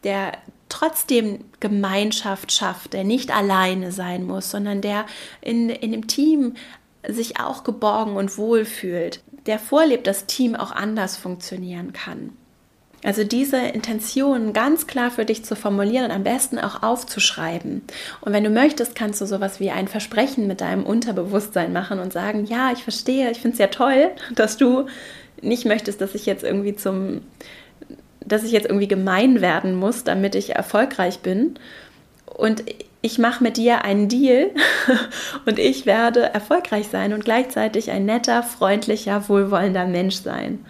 der 0.06 0.32
trotzdem 0.72 1.40
Gemeinschaft 1.60 2.52
schafft, 2.52 2.94
der 2.94 3.04
nicht 3.04 3.36
alleine 3.36 3.92
sein 3.92 4.26
muss, 4.26 4.50
sondern 4.50 4.82
der 4.82 5.06
in, 5.42 5.70
in 5.70 5.92
dem 5.92 6.08
Team 6.08 6.56
sich 7.08 7.40
auch 7.40 7.64
geborgen 7.64 8.16
und 8.16 8.38
wohl 8.38 8.66
fühlt, 8.66 9.22
der 9.46 9.60
vorlebt, 9.60 10.08
dass 10.08 10.28
Team 10.28 10.56
auch 10.56 10.72
anders 10.72 11.18
funktionieren 11.18 11.94
kann. 11.94 12.32
Also 13.04 13.24
diese 13.24 13.58
Intention 13.58 14.54
ganz 14.54 14.86
klar 14.86 15.10
für 15.10 15.26
dich 15.26 15.44
zu 15.44 15.56
formulieren 15.56 16.06
und 16.06 16.12
am 16.12 16.24
besten 16.24 16.60
auch 16.60 16.84
aufzuschreiben. 16.84 17.82
Und 18.22 18.34
wenn 18.34 18.44
du 18.44 18.52
möchtest, 18.52 18.96
kannst 18.96 19.20
du 19.22 19.26
sowas 19.26 19.60
wie 19.60 19.72
ein 19.72 19.88
Versprechen 19.88 20.46
mit 20.46 20.62
deinem 20.62 20.84
Unterbewusstsein 20.84 21.74
machen 21.74 22.00
und 22.00 22.14
sagen, 22.14 22.46
ja, 22.46 22.72
ich 22.72 22.84
verstehe, 22.84 23.32
ich 23.32 23.40
finde 23.40 23.54
es 23.54 23.60
ja 23.60 23.68
toll, 23.68 24.12
dass 24.36 24.58
du 24.58 24.86
nicht 25.42 25.66
möchtest, 25.66 26.00
dass 26.02 26.14
ich 26.14 26.28
jetzt 26.28 26.44
irgendwie 26.44 26.76
zum, 26.76 27.22
dass 28.32 28.44
ich 28.44 28.52
jetzt 28.52 28.68
irgendwie 28.68 28.88
gemein 28.88 29.42
werden 29.42 29.76
muss, 29.76 30.04
damit 30.04 30.36
ich 30.36 30.56
erfolgreich 30.56 31.20
bin. 31.20 31.56
Und 32.26 32.64
ich 33.02 33.18
mache 33.18 33.44
mit 33.44 33.58
dir 33.58 33.84
einen 33.84 34.10
Deal 34.10 34.52
und 35.46 35.60
ich 35.60 35.86
werde 35.86 36.22
erfolgreich 36.22 36.88
sein 36.88 37.14
und 37.14 37.26
gleichzeitig 37.26 37.92
ein 37.92 38.06
netter, 38.06 38.44
freundlicher, 38.44 39.28
wohlwollender 39.28 39.86
Mensch 39.86 40.16
sein 40.16 40.66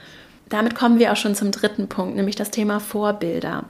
damit 0.51 0.75
kommen 0.75 0.99
wir 0.99 1.11
auch 1.11 1.17
schon 1.17 1.35
zum 1.35 1.51
dritten 1.51 1.87
Punkt, 1.87 2.15
nämlich 2.15 2.35
das 2.35 2.51
Thema 2.51 2.79
Vorbilder. 2.79 3.63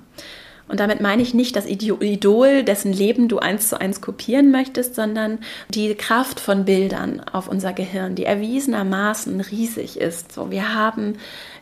Und 0.68 0.80
damit 0.80 1.02
meine 1.02 1.22
ich 1.22 1.34
nicht 1.34 1.56
das 1.58 1.66
Idol, 1.66 2.64
dessen 2.64 2.94
Leben 2.94 3.28
du 3.28 3.40
eins 3.40 3.68
zu 3.68 3.80
eins 3.80 4.00
kopieren 4.00 4.52
möchtest, 4.52 4.96
sondern 4.96 5.40
die 5.70 5.94
Kraft 5.96 6.40
von 6.40 6.64
Bildern 6.64 7.22
auf 7.32 7.50
unser 7.50 7.74
Gehirn, 7.74 8.16
die 8.16 8.24
erwiesenermaßen 8.24 9.42
riesig 9.42 10.00
ist. 10.00 10.32
So, 10.32 10.50
wir 10.50 10.74
haben, 10.74 11.18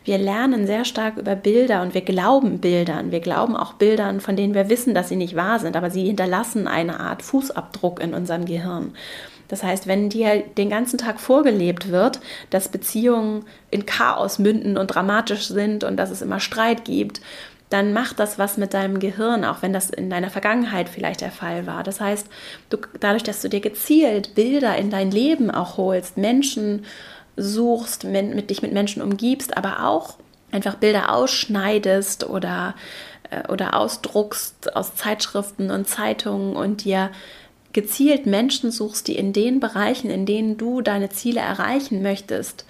wir 0.05 0.17
lernen 0.17 0.65
sehr 0.65 0.85
stark 0.85 1.17
über 1.17 1.35
Bilder 1.35 1.81
und 1.81 1.93
wir 1.93 2.01
glauben 2.01 2.59
Bildern. 2.59 3.11
Wir 3.11 3.19
glauben 3.19 3.55
auch 3.55 3.73
Bildern, 3.73 4.21
von 4.21 4.35
denen 4.35 4.53
wir 4.53 4.69
wissen, 4.69 4.93
dass 4.93 5.09
sie 5.09 5.15
nicht 5.15 5.35
wahr 5.35 5.59
sind, 5.59 5.75
aber 5.75 5.91
sie 5.91 6.05
hinterlassen 6.05 6.67
eine 6.67 6.99
Art 6.99 7.21
Fußabdruck 7.21 8.01
in 8.01 8.13
unserem 8.13 8.45
Gehirn. 8.45 8.93
Das 9.49 9.63
heißt, 9.63 9.87
wenn 9.87 10.09
dir 10.09 10.43
den 10.57 10.69
ganzen 10.69 10.97
Tag 10.97 11.19
vorgelebt 11.19 11.91
wird, 11.91 12.19
dass 12.51 12.69
Beziehungen 12.69 13.45
in 13.71 13.85
Chaos 13.85 14.39
münden 14.39 14.77
und 14.77 14.87
dramatisch 14.87 15.47
sind 15.47 15.83
und 15.83 15.97
dass 15.97 16.11
es 16.11 16.21
immer 16.21 16.39
Streit 16.39 16.85
gibt, 16.85 17.19
dann 17.69 17.93
macht 17.93 18.19
das 18.19 18.39
was 18.39 18.57
mit 18.57 18.73
deinem 18.73 18.99
Gehirn, 18.99 19.45
auch 19.45 19.61
wenn 19.61 19.73
das 19.73 19.89
in 19.89 20.09
deiner 20.09 20.29
Vergangenheit 20.29 20.89
vielleicht 20.89 21.21
der 21.21 21.31
Fall 21.31 21.67
war. 21.67 21.83
Das 21.83 22.01
heißt, 22.01 22.27
du, 22.69 22.77
dadurch, 22.99 23.23
dass 23.23 23.41
du 23.41 23.49
dir 23.49 23.59
gezielt 23.59 24.33
Bilder 24.33 24.75
in 24.77 24.89
dein 24.89 25.11
Leben 25.11 25.51
auch 25.51 25.77
holst, 25.77 26.17
Menschen 26.17 26.85
suchst, 27.41 28.03
mit, 28.03 28.33
mit 28.35 28.49
dich 28.49 28.61
mit 28.61 28.73
Menschen 28.73 29.01
umgibst, 29.01 29.57
aber 29.57 29.85
auch 29.85 30.15
einfach 30.51 30.75
Bilder 30.75 31.13
ausschneidest 31.13 32.27
oder, 32.27 32.75
äh, 33.29 33.47
oder 33.51 33.75
ausdruckst 33.75 34.75
aus 34.75 34.95
Zeitschriften 34.95 35.71
und 35.71 35.87
Zeitungen 35.87 36.55
und 36.55 36.83
dir 36.83 37.11
gezielt 37.73 38.25
Menschen 38.25 38.71
suchst, 38.71 39.07
die 39.07 39.15
in 39.15 39.33
den 39.33 39.59
Bereichen, 39.59 40.09
in 40.09 40.25
denen 40.25 40.57
du 40.57 40.81
deine 40.81 41.09
Ziele 41.09 41.39
erreichen 41.39 42.01
möchtest, 42.01 42.65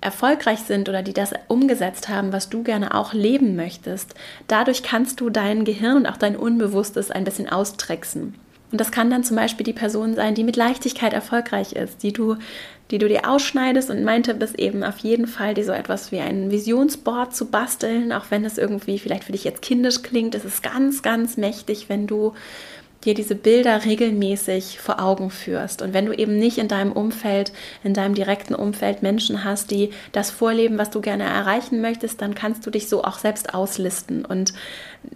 erfolgreich 0.00 0.60
sind 0.60 0.88
oder 0.88 1.02
die 1.02 1.14
das 1.14 1.32
umgesetzt 1.48 2.08
haben, 2.08 2.32
was 2.32 2.50
du 2.50 2.62
gerne 2.62 2.94
auch 2.94 3.12
leben 3.14 3.56
möchtest, 3.56 4.14
dadurch 4.46 4.82
kannst 4.82 5.20
du 5.20 5.30
dein 5.30 5.64
Gehirn 5.64 5.96
und 5.96 6.06
auch 6.06 6.18
dein 6.18 6.36
Unbewusstes 6.36 7.10
ein 7.10 7.24
bisschen 7.24 7.48
austricksen. 7.48 8.34
Und 8.74 8.80
das 8.80 8.90
kann 8.90 9.08
dann 9.08 9.22
zum 9.22 9.36
Beispiel 9.36 9.62
die 9.62 9.72
Person 9.72 10.16
sein, 10.16 10.34
die 10.34 10.42
mit 10.42 10.56
Leichtigkeit 10.56 11.12
erfolgreich 11.12 11.74
ist, 11.74 12.02
die 12.02 12.12
du, 12.12 12.34
die 12.90 12.98
du 12.98 13.06
dir 13.06 13.30
ausschneidest 13.30 13.88
und 13.88 14.02
meinte 14.02 14.34
bis 14.34 14.52
eben 14.52 14.82
auf 14.82 14.98
jeden 14.98 15.28
Fall, 15.28 15.54
dir 15.54 15.62
so 15.62 15.70
etwas 15.70 16.10
wie 16.10 16.18
ein 16.18 16.50
Visionsboard 16.50 17.36
zu 17.36 17.52
basteln, 17.52 18.10
auch 18.10 18.24
wenn 18.30 18.44
es 18.44 18.58
irgendwie 18.58 18.98
vielleicht 18.98 19.22
für 19.22 19.30
dich 19.30 19.44
jetzt 19.44 19.62
kindisch 19.62 20.02
klingt. 20.02 20.34
Es 20.34 20.44
ist 20.44 20.64
ganz, 20.64 21.02
ganz 21.02 21.36
mächtig, 21.36 21.88
wenn 21.88 22.08
du 22.08 22.32
dir 23.04 23.14
diese 23.14 23.34
Bilder 23.34 23.84
regelmäßig 23.84 24.80
vor 24.80 25.00
Augen 25.00 25.30
führst. 25.30 25.82
Und 25.82 25.94
wenn 25.94 26.06
du 26.06 26.12
eben 26.12 26.38
nicht 26.38 26.58
in 26.58 26.68
deinem 26.68 26.92
Umfeld, 26.92 27.52
in 27.82 27.94
deinem 27.94 28.14
direkten 28.14 28.54
Umfeld 28.54 29.02
Menschen 29.02 29.44
hast, 29.44 29.70
die 29.70 29.90
das 30.12 30.30
vorleben, 30.30 30.78
was 30.78 30.90
du 30.90 31.00
gerne 31.00 31.24
erreichen 31.24 31.80
möchtest, 31.80 32.20
dann 32.20 32.34
kannst 32.34 32.66
du 32.66 32.70
dich 32.70 32.88
so 32.88 33.04
auch 33.04 33.18
selbst 33.18 33.54
auslisten 33.54 34.24
und 34.24 34.52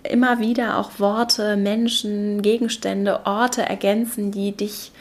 immer 0.03 0.39
wieder 0.39 0.79
auch 0.79 0.99
Worte, 0.99 1.57
Menschen, 1.57 2.43
Gegenstände, 2.43 3.27
Orte 3.27 3.63
ergänzen, 3.63 4.31
die 4.31 4.53
dich 4.53 4.93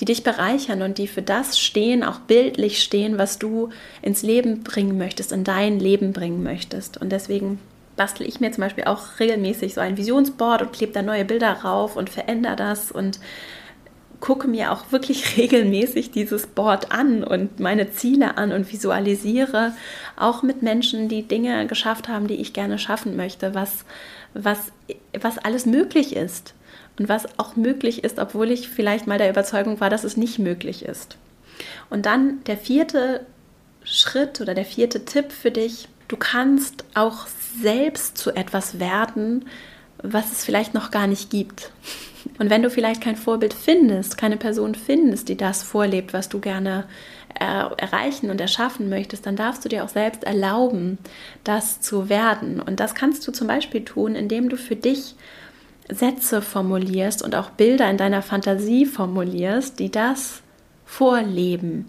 die 0.00 0.04
dich 0.04 0.22
bereichern 0.22 0.82
und 0.82 0.98
die 0.98 1.08
für 1.08 1.22
das 1.22 1.58
stehen, 1.58 2.04
auch 2.04 2.20
bildlich 2.20 2.82
stehen, 2.82 3.18
was 3.18 3.38
du 3.38 3.70
ins 4.00 4.22
Leben 4.22 4.62
bringen 4.62 4.96
möchtest, 4.96 5.32
in 5.32 5.44
dein 5.44 5.80
Leben 5.80 6.12
bringen 6.12 6.42
möchtest. 6.42 7.00
Und 7.00 7.10
deswegen 7.10 7.58
bastel 7.98 8.26
ich 8.26 8.40
mir 8.40 8.50
zum 8.50 8.62
Beispiel 8.62 8.84
auch 8.84 9.20
regelmäßig 9.20 9.74
so 9.74 9.82
ein 9.82 9.98
Visionsboard 9.98 10.62
und 10.62 10.72
klebe 10.72 10.92
da 10.92 11.02
neue 11.02 11.26
Bilder 11.26 11.52
rauf 11.52 11.96
und 11.96 12.08
verändere 12.08 12.56
das 12.56 12.90
und 12.90 13.20
gucke 14.20 14.48
mir 14.48 14.72
auch 14.72 14.90
wirklich 14.90 15.36
regelmäßig 15.36 16.10
dieses 16.10 16.46
Board 16.46 16.90
an 16.92 17.22
und 17.24 17.60
meine 17.60 17.92
Ziele 17.92 18.38
an 18.38 18.52
und 18.52 18.72
visualisiere 18.72 19.74
auch 20.16 20.42
mit 20.42 20.62
Menschen, 20.62 21.08
die 21.08 21.22
Dinge 21.22 21.66
geschafft 21.66 22.08
haben, 22.08 22.26
die 22.26 22.36
ich 22.36 22.52
gerne 22.52 22.78
schaffen 22.78 23.16
möchte, 23.16 23.54
was, 23.54 23.84
was, 24.32 24.72
was 25.20 25.38
alles 25.38 25.66
möglich 25.66 26.16
ist 26.16 26.54
und 26.98 27.08
was 27.08 27.38
auch 27.38 27.56
möglich 27.56 28.04
ist, 28.04 28.18
obwohl 28.18 28.50
ich 28.50 28.68
vielleicht 28.68 29.06
mal 29.06 29.18
der 29.18 29.30
Überzeugung 29.30 29.80
war, 29.80 29.90
dass 29.90 30.04
es 30.04 30.16
nicht 30.16 30.38
möglich 30.38 30.84
ist. 30.84 31.16
Und 31.90 32.06
dann 32.06 32.44
der 32.44 32.56
vierte 32.56 33.26
Schritt 33.84 34.40
oder 34.40 34.54
der 34.54 34.64
vierte 34.64 35.04
Tipp 35.04 35.32
für 35.32 35.50
dich, 35.50 35.88
du 36.08 36.16
kannst 36.16 36.84
auch 36.94 37.26
selbst 37.60 38.18
zu 38.18 38.34
etwas 38.34 38.78
werden, 38.78 39.44
was 40.02 40.32
es 40.32 40.44
vielleicht 40.44 40.74
noch 40.74 40.90
gar 40.90 41.06
nicht 41.06 41.30
gibt. 41.30 41.72
Und 42.38 42.50
wenn 42.50 42.62
du 42.62 42.70
vielleicht 42.70 43.00
kein 43.00 43.16
Vorbild 43.16 43.54
findest, 43.54 44.18
keine 44.18 44.36
Person 44.36 44.74
findest, 44.74 45.28
die 45.28 45.36
das 45.36 45.62
vorlebt, 45.62 46.12
was 46.12 46.28
du 46.28 46.40
gerne 46.40 46.84
er 47.34 47.72
erreichen 47.76 48.30
und 48.30 48.40
erschaffen 48.40 48.88
möchtest, 48.88 49.26
dann 49.26 49.36
darfst 49.36 49.64
du 49.64 49.68
dir 49.68 49.84
auch 49.84 49.88
selbst 49.88 50.24
erlauben, 50.24 50.98
das 51.44 51.80
zu 51.80 52.08
werden. 52.08 52.60
Und 52.60 52.80
das 52.80 52.94
kannst 52.94 53.26
du 53.26 53.32
zum 53.32 53.46
Beispiel 53.46 53.84
tun, 53.84 54.14
indem 54.14 54.48
du 54.48 54.56
für 54.56 54.76
dich 54.76 55.14
Sätze 55.88 56.42
formulierst 56.42 57.22
und 57.22 57.34
auch 57.34 57.50
Bilder 57.50 57.88
in 57.90 57.96
deiner 57.96 58.22
Fantasie 58.22 58.86
formulierst, 58.86 59.78
die 59.78 59.90
das 59.90 60.42
vorleben. 60.84 61.88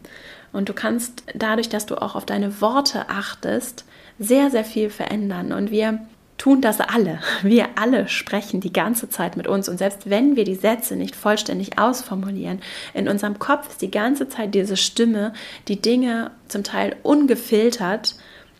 Und 0.51 0.69
du 0.69 0.73
kannst 0.73 1.23
dadurch, 1.35 1.69
dass 1.69 1.85
du 1.85 1.95
auch 1.95 2.15
auf 2.15 2.25
deine 2.25 2.61
Worte 2.61 3.09
achtest, 3.09 3.85
sehr, 4.19 4.51
sehr 4.51 4.65
viel 4.65 4.89
verändern. 4.89 5.53
Und 5.53 5.71
wir 5.71 5.99
tun 6.37 6.61
das 6.61 6.79
alle. 6.79 7.19
Wir 7.41 7.69
alle 7.75 8.07
sprechen 8.07 8.61
die 8.61 8.73
ganze 8.73 9.09
Zeit 9.09 9.37
mit 9.37 9.47
uns. 9.47 9.69
Und 9.69 9.77
selbst 9.77 10.09
wenn 10.09 10.35
wir 10.35 10.43
die 10.43 10.55
Sätze 10.55 10.95
nicht 10.95 11.15
vollständig 11.15 11.79
ausformulieren, 11.79 12.59
in 12.93 13.07
unserem 13.07 13.39
Kopf 13.39 13.69
ist 13.69 13.81
die 13.81 13.91
ganze 13.91 14.29
Zeit 14.29 14.53
diese 14.53 14.77
Stimme, 14.77 15.33
die 15.67 15.81
Dinge 15.81 16.31
zum 16.47 16.63
Teil 16.63 16.95
ungefiltert 17.03 18.15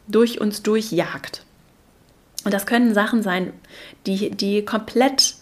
durch 0.08 0.42
uns 0.42 0.64
durchjagt. 0.64 1.46
Und 2.46 2.54
das 2.54 2.66
können 2.66 2.94
Sachen 2.94 3.22
sein, 3.22 3.54
die, 4.06 4.32
die 4.32 4.64
komplett 4.64 5.36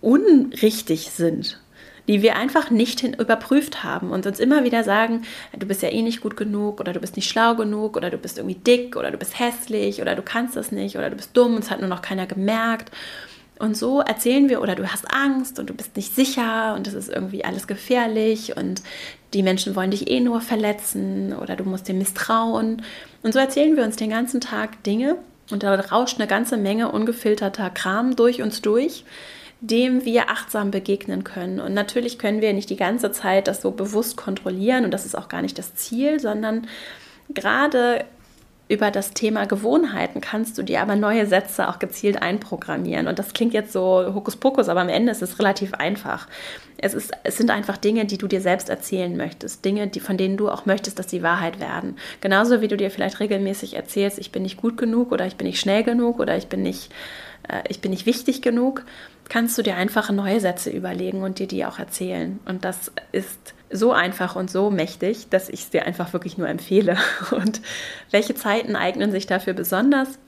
unrichtig 0.00 1.10
sind 1.10 1.60
die 2.10 2.22
wir 2.22 2.34
einfach 2.34 2.70
nicht 2.70 3.04
überprüft 3.04 3.84
haben 3.84 4.10
und 4.10 4.26
uns 4.26 4.40
immer 4.40 4.64
wieder 4.64 4.82
sagen, 4.82 5.22
du 5.56 5.64
bist 5.64 5.80
ja 5.80 5.90
eh 5.90 6.02
nicht 6.02 6.20
gut 6.20 6.36
genug 6.36 6.80
oder 6.80 6.92
du 6.92 6.98
bist 6.98 7.14
nicht 7.14 7.30
schlau 7.30 7.54
genug 7.54 7.96
oder 7.96 8.10
du 8.10 8.18
bist 8.18 8.36
irgendwie 8.36 8.56
dick 8.56 8.96
oder 8.96 9.12
du 9.12 9.16
bist 9.16 9.38
hässlich 9.38 10.02
oder 10.02 10.16
du 10.16 10.22
kannst 10.22 10.56
das 10.56 10.72
nicht 10.72 10.96
oder 10.96 11.08
du 11.08 11.14
bist 11.14 11.36
dumm 11.36 11.54
und 11.54 11.62
es 11.62 11.70
hat 11.70 11.78
nur 11.78 11.88
noch 11.88 12.02
keiner 12.02 12.26
gemerkt. 12.26 12.90
Und 13.60 13.76
so 13.76 14.00
erzählen 14.00 14.48
wir, 14.48 14.60
oder 14.60 14.74
du 14.74 14.90
hast 14.90 15.08
Angst 15.08 15.60
und 15.60 15.70
du 15.70 15.74
bist 15.74 15.94
nicht 15.94 16.12
sicher 16.12 16.74
und 16.74 16.88
es 16.88 16.94
ist 16.94 17.10
irgendwie 17.10 17.44
alles 17.44 17.68
gefährlich 17.68 18.56
und 18.56 18.82
die 19.32 19.44
Menschen 19.44 19.76
wollen 19.76 19.92
dich 19.92 20.10
eh 20.10 20.18
nur 20.18 20.40
verletzen 20.40 21.32
oder 21.32 21.54
du 21.54 21.62
musst 21.62 21.86
dir 21.86 21.94
misstrauen. 21.94 22.82
Und 23.22 23.34
so 23.34 23.38
erzählen 23.38 23.76
wir 23.76 23.84
uns 23.84 23.94
den 23.94 24.10
ganzen 24.10 24.40
Tag 24.40 24.82
Dinge 24.82 25.14
und 25.52 25.62
da 25.62 25.78
rauscht 25.78 26.18
eine 26.18 26.26
ganze 26.26 26.56
Menge 26.56 26.90
ungefilterter 26.90 27.70
Kram 27.70 28.16
durch 28.16 28.42
uns 28.42 28.62
durch, 28.62 29.04
dem 29.60 30.04
wir 30.04 30.30
achtsam 30.30 30.70
begegnen 30.70 31.24
können. 31.24 31.60
Und 31.60 31.74
natürlich 31.74 32.18
können 32.18 32.40
wir 32.40 32.52
nicht 32.52 32.70
die 32.70 32.76
ganze 32.76 33.12
Zeit 33.12 33.46
das 33.46 33.60
so 33.60 33.70
bewusst 33.70 34.16
kontrollieren 34.16 34.84
und 34.84 34.90
das 34.92 35.04
ist 35.04 35.16
auch 35.16 35.28
gar 35.28 35.42
nicht 35.42 35.58
das 35.58 35.74
Ziel, 35.74 36.18
sondern 36.18 36.66
gerade 37.28 38.04
über 38.70 38.92
das 38.92 39.14
Thema 39.14 39.46
Gewohnheiten 39.46 40.20
kannst 40.20 40.56
du 40.56 40.62
dir 40.62 40.80
aber 40.80 40.94
neue 40.94 41.26
Sätze 41.26 41.68
auch 41.68 41.80
gezielt 41.80 42.22
einprogrammieren. 42.22 43.08
Und 43.08 43.18
das 43.18 43.32
klingt 43.32 43.52
jetzt 43.52 43.72
so 43.72 44.14
Hokuspokus, 44.14 44.68
aber 44.68 44.80
am 44.80 44.88
Ende 44.88 45.10
ist 45.10 45.22
es 45.22 45.40
relativ 45.40 45.74
einfach. 45.74 46.28
Es, 46.78 46.94
ist, 46.94 47.10
es 47.24 47.36
sind 47.36 47.50
einfach 47.50 47.76
Dinge, 47.76 48.04
die 48.04 48.16
du 48.16 48.28
dir 48.28 48.40
selbst 48.40 48.68
erzählen 48.68 49.16
möchtest. 49.16 49.64
Dinge, 49.64 49.88
die, 49.88 49.98
von 49.98 50.16
denen 50.16 50.36
du 50.36 50.48
auch 50.48 50.66
möchtest, 50.66 51.00
dass 51.00 51.08
die 51.08 51.24
Wahrheit 51.24 51.58
werden. 51.58 51.96
Genauso 52.20 52.60
wie 52.60 52.68
du 52.68 52.76
dir 52.76 52.92
vielleicht 52.92 53.18
regelmäßig 53.18 53.74
erzählst, 53.74 54.20
ich 54.20 54.30
bin 54.30 54.44
nicht 54.44 54.56
gut 54.56 54.76
genug 54.76 55.10
oder 55.10 55.26
ich 55.26 55.34
bin 55.34 55.48
nicht 55.48 55.58
schnell 55.58 55.82
genug 55.82 56.20
oder 56.20 56.36
ich 56.36 56.46
bin 56.46 56.62
nicht, 56.62 56.92
äh, 57.48 57.62
ich 57.68 57.80
bin 57.80 57.90
nicht 57.90 58.06
wichtig 58.06 58.40
genug 58.40 58.84
kannst 59.30 59.56
du 59.56 59.62
dir 59.62 59.76
einfache 59.76 60.12
neue 60.12 60.40
Sätze 60.40 60.68
überlegen 60.68 61.22
und 61.22 61.38
dir 61.38 61.46
die 61.46 61.64
auch 61.64 61.78
erzählen. 61.78 62.38
Und 62.44 62.66
das 62.66 62.92
ist 63.12 63.54
so 63.70 63.92
einfach 63.92 64.36
und 64.36 64.50
so 64.50 64.70
mächtig, 64.70 65.28
dass 65.30 65.48
ich 65.48 65.62
es 65.62 65.70
dir 65.70 65.86
einfach 65.86 66.12
wirklich 66.12 66.36
nur 66.36 66.48
empfehle. 66.48 66.98
Und 67.30 67.62
welche 68.10 68.34
Zeiten 68.34 68.74
eignen 68.74 69.12
sich 69.12 69.26
dafür 69.26 69.52
besonders? 69.52 70.18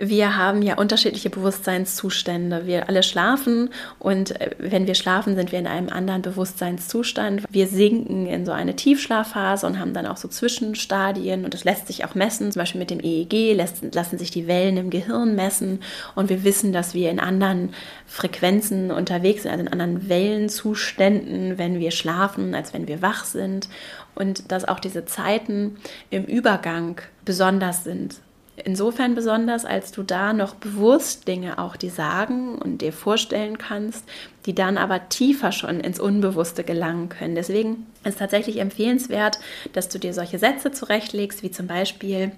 Wir 0.00 0.36
haben 0.36 0.62
ja 0.62 0.76
unterschiedliche 0.78 1.28
Bewusstseinszustände. 1.30 2.66
Wir 2.66 2.88
alle 2.88 3.02
schlafen 3.02 3.70
und 3.98 4.40
äh, 4.40 4.50
wenn 4.58 4.86
wir 4.86 4.94
schlafen, 4.94 5.36
sind 5.36 5.52
wir 5.52 5.58
in 5.58 5.66
einem 5.66 5.90
anderen 5.90 6.22
Bewusstseinszustand. 6.22 7.44
Wir 7.50 7.66
sinken 7.66 8.26
in 8.26 8.46
so 8.46 8.52
eine 8.52 8.74
Tiefschlafphase 8.74 9.66
und 9.66 9.78
haben 9.78 9.92
dann 9.92 10.06
auch 10.06 10.16
so 10.16 10.28
Zwischenstadien 10.28 11.44
und 11.44 11.52
das 11.52 11.64
lässt 11.64 11.86
sich 11.86 12.04
auch 12.04 12.14
messen. 12.14 12.50
Zum 12.50 12.60
Beispiel 12.60 12.78
mit 12.78 12.90
dem 12.90 13.00
EEG 13.00 13.54
lassen, 13.54 13.90
lassen 13.92 14.18
sich 14.18 14.30
die 14.30 14.46
Wellen 14.46 14.78
im 14.78 14.90
Gehirn 14.90 15.34
messen 15.34 15.80
und 16.14 16.30
wir 16.30 16.44
wissen, 16.44 16.72
dass 16.72 16.94
wir 16.94 17.10
in 17.10 17.20
anderen 17.20 17.74
Frequenzen 18.06 18.90
unterwegs 18.90 19.42
sind, 19.42 19.52
also 19.52 19.64
in 19.64 19.72
anderen 19.72 20.08
Wellenzuständen, 20.08 21.58
wenn 21.58 21.78
wir 21.78 21.90
schlafen, 21.90 22.54
als 22.54 22.72
wenn 22.72 22.88
wir 22.88 23.02
wach 23.02 23.24
sind 23.24 23.68
und 24.14 24.50
dass 24.50 24.66
auch 24.66 24.80
diese 24.80 25.04
Zeiten 25.04 25.76
im 26.08 26.24
Übergang 26.24 27.00
besonders 27.24 27.84
sind 27.84 28.16
insofern 28.64 29.14
besonders, 29.14 29.64
als 29.64 29.92
du 29.92 30.02
da 30.02 30.32
noch 30.32 30.54
bewusst 30.54 31.28
Dinge 31.28 31.58
auch 31.58 31.76
dir 31.76 31.90
sagen 31.90 32.56
und 32.56 32.82
dir 32.82 32.92
vorstellen 32.92 33.58
kannst, 33.58 34.04
die 34.46 34.54
dann 34.54 34.78
aber 34.78 35.08
tiefer 35.08 35.52
schon 35.52 35.80
ins 35.80 36.00
Unbewusste 36.00 36.64
gelangen 36.64 37.08
können. 37.08 37.34
Deswegen 37.34 37.86
ist 38.04 38.18
tatsächlich 38.18 38.58
empfehlenswert, 38.58 39.38
dass 39.72 39.88
du 39.88 39.98
dir 39.98 40.14
solche 40.14 40.38
Sätze 40.38 40.72
zurechtlegst, 40.72 41.42
wie 41.42 41.50
zum 41.50 41.66
Beispiel, 41.66 42.32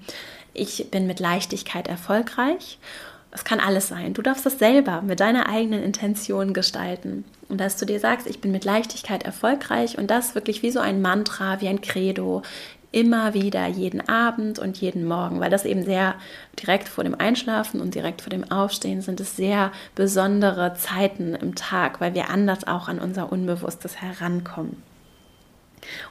ich 0.54 0.90
bin 0.90 1.06
mit 1.06 1.20
Leichtigkeit 1.20 1.88
erfolgreich. 1.88 2.78
Das 3.30 3.44
kann 3.44 3.60
alles 3.60 3.88
sein. 3.88 4.12
Du 4.12 4.20
darfst 4.20 4.44
das 4.44 4.58
selber 4.58 5.00
mit 5.00 5.20
deiner 5.20 5.48
eigenen 5.48 5.82
Intention 5.82 6.52
gestalten. 6.52 7.24
Und 7.48 7.60
dass 7.60 7.78
du 7.78 7.86
dir 7.86 7.98
sagst, 7.98 8.26
ich 8.26 8.40
bin 8.40 8.52
mit 8.52 8.64
Leichtigkeit 8.64 9.22
erfolgreich 9.22 9.96
und 9.96 10.10
das 10.10 10.34
wirklich 10.34 10.62
wie 10.62 10.70
so 10.70 10.80
ein 10.80 11.00
Mantra, 11.00 11.60
wie 11.62 11.68
ein 11.68 11.80
Credo 11.80 12.42
immer 12.92 13.34
wieder 13.34 13.66
jeden 13.66 14.06
Abend 14.08 14.58
und 14.58 14.80
jeden 14.80 15.04
Morgen, 15.04 15.40
weil 15.40 15.50
das 15.50 15.64
eben 15.64 15.84
sehr 15.84 16.14
direkt 16.60 16.88
vor 16.88 17.04
dem 17.04 17.18
Einschlafen 17.18 17.80
und 17.80 17.94
direkt 17.94 18.20
vor 18.20 18.30
dem 18.30 18.50
Aufstehen 18.50 19.00
sind 19.00 19.20
es 19.20 19.36
sehr 19.36 19.72
besondere 19.94 20.74
Zeiten 20.74 21.34
im 21.34 21.54
Tag, 21.54 22.00
weil 22.00 22.14
wir 22.14 22.28
anders 22.30 22.66
auch 22.66 22.88
an 22.88 22.98
unser 22.98 23.32
Unbewusstes 23.32 24.00
herankommen. 24.00 24.82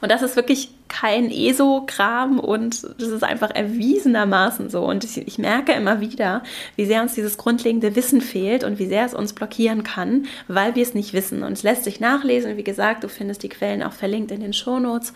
Und 0.01 0.11
das 0.11 0.21
ist 0.21 0.35
wirklich 0.35 0.69
kein 0.87 1.31
ESO-Kram 1.31 2.39
und 2.39 2.83
das 2.99 3.09
ist 3.09 3.23
einfach 3.23 3.51
erwiesenermaßen 3.51 4.69
so. 4.69 4.83
Und 4.83 5.05
ich, 5.05 5.17
ich, 5.25 5.37
merke 5.37 5.71
immer 5.71 6.01
wieder, 6.01 6.43
wie 6.75 6.85
sehr 6.85 7.01
uns 7.01 7.13
dieses 7.13 7.37
grundlegende 7.37 7.95
Wissen 7.95 8.19
fehlt 8.19 8.65
und 8.65 8.77
wie 8.77 8.87
sehr 8.87 9.05
es 9.05 9.13
uns 9.13 9.31
blockieren 9.31 9.83
kann, 9.83 10.25
weil 10.49 10.75
wir 10.75 10.83
es 10.83 10.93
nicht 10.93 11.13
wissen. 11.13 11.43
Und 11.43 11.53
es 11.53 11.63
lässt 11.63 11.85
sich 11.85 12.01
nachlesen. 12.01 12.57
Wie 12.57 12.63
gesagt, 12.63 13.03
du 13.05 13.09
findest 13.09 13.43
die 13.43 13.49
Quellen 13.49 13.83
auch 13.83 13.93
verlinkt 13.93 14.31
in 14.31 14.41
den 14.41 14.53
Shownotes. 14.53 15.13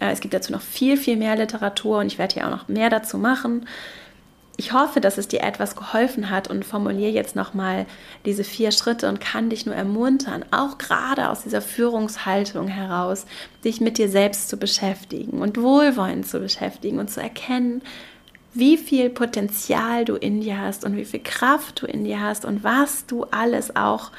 Äh, 0.00 0.10
es 0.10 0.20
gibt 0.20 0.34
dazu 0.34 0.52
noch 0.52 0.60
viel, 0.62 0.96
viel 0.96 1.16
mehr 1.16 1.36
Literatur 1.36 1.98
und 1.98 2.06
ich 2.06 2.18
werde 2.18 2.34
hier 2.34 2.46
auch 2.46 2.50
noch 2.50 2.68
mehr 2.68 2.90
dazu 2.90 3.18
machen. 3.18 3.66
Ich 4.60 4.72
hoffe, 4.72 5.00
dass 5.00 5.18
es 5.18 5.28
dir 5.28 5.44
etwas 5.44 5.76
geholfen 5.76 6.30
hat 6.30 6.48
und 6.48 6.64
formuliere 6.64 7.12
jetzt 7.12 7.36
nochmal 7.36 7.86
diese 8.24 8.42
vier 8.42 8.72
Schritte 8.72 9.08
und 9.08 9.20
kann 9.20 9.50
dich 9.50 9.66
nur 9.66 9.74
ermuntern, 9.76 10.44
auch 10.50 10.78
gerade 10.78 11.28
aus 11.28 11.44
dieser 11.44 11.62
Führungshaltung 11.62 12.66
heraus, 12.66 13.24
dich 13.64 13.80
mit 13.80 13.98
dir 13.98 14.08
selbst 14.08 14.48
zu 14.48 14.56
beschäftigen 14.56 15.42
und 15.42 15.62
wohlwollend 15.62 16.26
zu 16.26 16.40
beschäftigen 16.40 16.98
und 16.98 17.08
zu 17.08 17.22
erkennen, 17.22 17.82
wie 18.52 18.76
viel 18.76 19.10
Potenzial 19.10 20.04
du 20.04 20.16
in 20.16 20.40
dir 20.40 20.60
hast 20.60 20.84
und 20.84 20.96
wie 20.96 21.04
viel 21.04 21.20
Kraft 21.22 21.82
du 21.82 21.86
in 21.86 22.02
dir 22.02 22.20
hast 22.20 22.44
und 22.44 22.64
was 22.64 23.06
du 23.06 23.26
alles 23.30 23.76
auch 23.76 24.10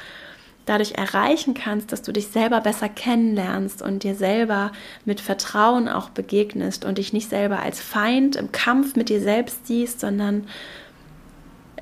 dadurch 0.66 0.92
erreichen 0.92 1.54
kannst, 1.54 1.92
dass 1.92 2.02
du 2.02 2.12
dich 2.12 2.28
selber 2.28 2.60
besser 2.60 2.88
kennenlernst 2.88 3.82
und 3.82 4.02
dir 4.02 4.14
selber 4.14 4.72
mit 5.04 5.20
Vertrauen 5.20 5.88
auch 5.88 6.10
begegnest 6.10 6.84
und 6.84 6.98
dich 6.98 7.12
nicht 7.12 7.28
selber 7.28 7.60
als 7.60 7.80
Feind 7.80 8.36
im 8.36 8.52
Kampf 8.52 8.96
mit 8.96 9.08
dir 9.08 9.20
selbst 9.20 9.66
siehst, 9.66 10.00
sondern 10.00 10.46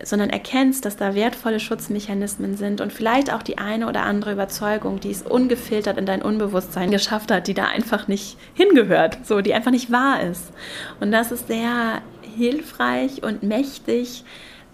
sondern 0.02 0.30
erkennst, 0.30 0.84
dass 0.84 0.96
da 0.96 1.14
wertvolle 1.14 1.60
Schutzmechanismen 1.60 2.56
sind 2.56 2.80
und 2.80 2.92
vielleicht 2.92 3.32
auch 3.32 3.42
die 3.42 3.58
eine 3.58 3.88
oder 3.88 4.02
andere 4.02 4.32
Überzeugung, 4.32 5.00
die 5.00 5.10
es 5.10 5.22
ungefiltert 5.22 5.98
in 5.98 6.06
dein 6.06 6.22
Unbewusstsein 6.22 6.90
geschafft 6.90 7.30
hat, 7.30 7.48
die 7.48 7.54
da 7.54 7.66
einfach 7.66 8.08
nicht 8.08 8.36
hingehört, 8.54 9.18
so 9.24 9.40
die 9.40 9.54
einfach 9.54 9.70
nicht 9.70 9.90
wahr 9.90 10.22
ist. 10.22 10.52
Und 11.00 11.10
das 11.10 11.32
ist 11.32 11.48
sehr 11.48 12.00
hilfreich 12.36 13.22
und 13.22 13.42
mächtig, 13.42 14.24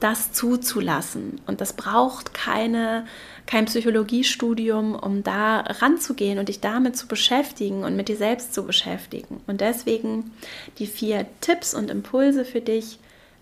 das 0.05 0.33
zuzulassen. 0.33 1.41
Und 1.47 1.63
das 1.63 1.73
braucht 1.73 2.35
keine, 2.35 3.07
kein 3.47 3.65
Psychologiestudium, 3.65 4.95
um 4.95 5.23
da 5.23 5.61
ranzugehen 5.61 6.39
und 6.39 6.51
dich 6.51 6.61
damit 6.61 6.95
zu 6.95 7.09
beschäftigen 7.09 7.85
und 7.85 7.97
mit 7.97 8.09
dir 8.09 8.17
selbst 8.19 8.53
zu 8.53 8.65
beschäftigen. 8.65 9.41
Und 9.47 9.63
deswegen 9.63 10.33
die 10.79 10.87
vier 10.87 11.25
Tipps 11.41 11.73
und 11.73 11.91
Impulse 11.91 12.45
für 12.45 12.61
dich. 12.61 12.99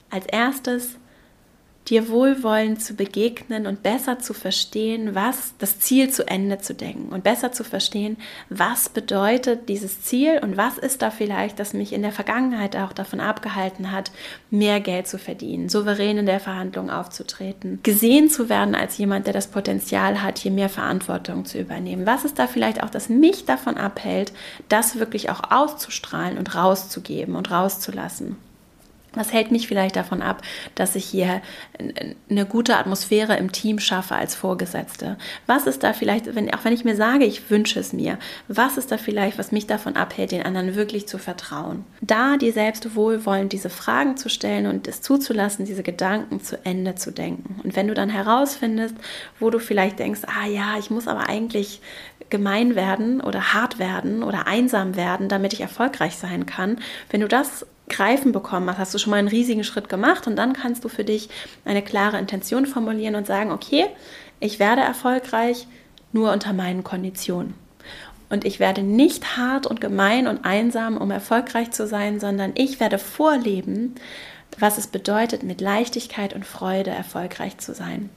Als 0.09 0.26
erstes, 0.26 0.99
dir 1.89 2.09
wohlwollend 2.09 2.83
zu 2.83 2.95
begegnen 2.95 3.67
und 3.67 3.83
besser 3.83 4.19
zu 4.21 4.35
verstehen, 4.35 5.15
was 5.15 5.55
das 5.59 5.81
Ziel 5.81 6.11
zu 6.11 6.27
Ende 6.27 6.59
zu 6.59 6.75
denken 6.75 7.12
und 7.12 7.25
besser 7.25 7.53
zu 7.53 7.65
verstehen, 7.65 8.17
was 8.49 8.89
bedeutet 8.89 9.69
dieses 9.69 10.03
Ziel 10.03 10.39
und 10.43 10.57
was 10.57 10.79
ist 10.79 11.03
da 11.03 11.11
vielleicht, 11.11 11.59
das 11.59 11.73
mich 11.73 11.93
in 11.93 12.03
der 12.03 12.12
Vergangenheit 12.12 12.77
auch 12.77 12.93
davon 12.93 13.21
abgehalten 13.21 13.91
hat, 13.91 14.12
mehr 14.51 14.81
Geld 14.81 15.09
zu 15.09 15.19
verdienen, 15.19 15.69
souverän 15.69 16.19
in 16.19 16.27
der 16.27 16.41
Verhandlung 16.41 16.91
aufzutreten, 16.91 17.81
gesehen 17.83 18.31
zu 18.31 18.49
werden 18.49 18.75
als 18.75 18.99
jemand, 18.99 19.27
der 19.27 19.35
das 19.35 19.49
Potenzial 19.49 20.23
hat, 20.23 20.39
hier 20.39 20.53
mehr 20.53 20.69
Verantwortung 20.69 21.45
zu 21.45 21.59
übernehmen. 21.59 22.07
Was 22.07 22.25
ist 22.25 22.39
da 22.39 22.47
vielleicht 22.47 22.83
auch, 22.83 22.91
das 22.91 23.09
mich 23.09 23.45
davon 23.45 23.77
abhält, 23.77 24.33
das 24.69 24.99
wirklich 24.99 25.31
auch 25.31 25.51
auszustrahlen 25.51 26.39
und 26.39 26.55
rauszugeben 26.55 27.35
und 27.35 27.51
rauszulassen? 27.51 28.37
Was 29.14 29.33
hält 29.33 29.50
mich 29.50 29.69
vielleicht 29.69 29.97
davon 29.97 30.23
ab, 30.23 30.42
dass 30.75 30.95
ich 30.95 31.04
hier 31.04 31.42
eine 32.31 32.47
gute 32.47 32.76
Atmosphäre 32.76 33.37
im 33.37 33.52
Team 33.52 33.78
schaffe 33.78 34.14
als 34.14 34.35
Vorgesetzte? 34.35 35.19
Was 35.47 35.66
ist 35.66 35.83
da 35.83 35.92
vielleicht, 35.92 36.35
wenn, 36.35 36.52
auch 36.54 36.64
wenn 36.64 36.73
ich 36.73 36.85
mir 36.85 36.97
sage, 36.97 37.25
ich 37.25 37.50
wünsche 37.50 37.78
es 37.78 37.92
mir, 37.92 38.19
was 38.49 38.78
ist 38.78 38.90
da 38.90 38.99
vielleicht, 38.99 39.38
was 39.38 39.52
mich 39.52 39.66
davon 39.66 39.97
abhält, 39.97 40.33
den 40.33 40.45
anderen 40.45 40.75
wirklich 40.75 41.07
zu 41.07 41.19
vertrauen? 41.19 41.85
Da 42.00 42.37
dir 42.37 42.52
selbst 42.52 42.95
wohlwollend 42.95 43.52
diese 43.52 43.71
Fragen 43.71 44.16
zu 44.16 44.28
stellen 44.28 44.66
und 44.66 44.88
es 44.88 45.02
zuzulassen, 45.02 45.66
diese 45.66 45.83
Gedanken 45.83 46.40
zu 46.40 46.64
Ende 46.64 46.95
zu 46.95 47.11
denken. 47.11 47.61
Und 47.62 47.76
wenn 47.76 47.88
du 47.88 47.95
dann 47.95 48.09
herausfindest, 48.09 48.97
wo 49.38 49.50
du 49.50 49.59
vielleicht 49.59 49.99
denkst, 49.99 50.23
ah 50.26 50.47
ja, 50.47 50.78
ich 50.78 50.90
muss 50.90 51.09
aber 51.09 51.28
eigentlich 51.28 51.81
gemein 52.31 52.75
werden 52.75 53.21
oder 53.21 53.52
hart 53.52 53.78
werden 53.78 54.23
oder 54.23 54.47
einsam 54.47 54.97
werden, 54.97 55.28
damit 55.28 55.52
ich 55.52 55.61
erfolgreich 55.61 56.16
sein 56.16 56.47
kann, 56.47 56.78
wenn 57.11 57.21
du 57.21 57.28
das 57.28 57.66
Greifen 57.92 58.32
bekommen 58.32 58.68
hast, 58.68 58.78
hast 58.78 58.94
du 58.94 58.99
schon 58.99 59.11
mal 59.11 59.18
einen 59.18 59.28
riesigen 59.28 59.64
Schritt 59.64 59.88
gemacht 59.88 60.26
und 60.26 60.37
dann 60.37 60.52
kannst 60.52 60.84
du 60.84 60.88
für 60.88 61.04
dich 61.04 61.28
eine 61.64 61.82
klare 61.82 62.18
Intention 62.18 62.66
formulieren 62.66 63.14
und 63.14 63.26
sagen, 63.26 63.52
okay, 63.52 63.87
ich 64.40 64.58
werde 64.58 64.82
erfolgreich 64.82 65.66
nur 66.12 66.32
unter 66.32 66.52
meinen 66.52 66.82
Konditionen. 66.82 67.54
Und 68.28 68.44
ich 68.44 68.61
werde 68.61 68.82
nicht 68.82 69.37
hart 69.37 69.66
und 69.66 69.80
gemein 69.80 70.26
und 70.26 70.44
einsam, 70.44 70.96
um 70.96 71.11
erfolgreich 71.11 71.70
zu 71.70 71.87
sein, 71.87 72.18
sondern 72.18 72.52
ich 72.54 72.80
werde 72.80 72.99
vorleben, 72.99 73.94
was 74.58 74.78
es 74.78 74.87
bedeutet, 74.87 75.42
mit 75.42 75.61
Leichtigkeit 75.61 76.34
und 76.34 76.46
Freude 76.46 76.90
erfolgreich 76.90 77.58
zu 77.58 77.75
sein. 77.75 78.08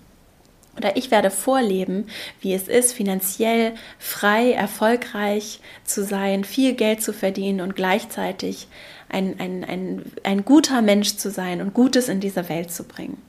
Oder 0.78 0.98
ich 0.98 1.10
werde 1.10 1.32
vorleben, 1.32 2.08
wie 2.42 2.54
es 2.54 2.68
ist, 2.68 2.94
finanziell 2.94 3.74
frei, 3.98 4.52
erfolgreich 4.52 5.62
zu 5.86 6.04
sein, 6.04 6.44
viel 6.44 6.74
Geld 6.74 7.02
zu 7.02 7.14
verdienen 7.14 7.62
und 7.62 7.76
gleichzeitig 7.76 8.68
ein, 9.08 9.40
ein, 9.40 9.64
ein, 9.64 10.12
ein 10.24 10.44
guter 10.44 10.82
Mensch 10.82 11.16
zu 11.16 11.30
sein 11.32 11.62
und 11.62 11.74
Gutes 11.74 12.10
in 12.10 12.20
diese 12.20 12.50
Welt 12.50 12.72
zu 12.72 12.84
bringen. 12.84 13.22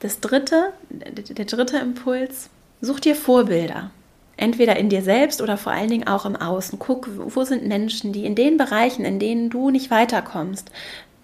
Das 0.00 0.20
dritte, 0.20 0.72
der 0.90 1.44
dritte 1.44 1.78
Impuls, 1.78 2.50
such 2.80 3.00
dir 3.00 3.16
Vorbilder. 3.16 3.90
Entweder 4.38 4.76
in 4.76 4.90
dir 4.90 5.00
selbst 5.00 5.40
oder 5.40 5.56
vor 5.56 5.72
allen 5.72 5.88
Dingen 5.88 6.06
auch 6.06 6.26
im 6.26 6.36
Außen. 6.36 6.78
Guck, 6.78 7.08
wo 7.16 7.44
sind 7.44 7.66
Menschen, 7.66 8.12
die 8.12 8.26
in 8.26 8.34
den 8.34 8.58
Bereichen, 8.58 9.06
in 9.06 9.18
denen 9.18 9.48
du 9.48 9.70
nicht 9.70 9.90
weiterkommst, 9.90 10.70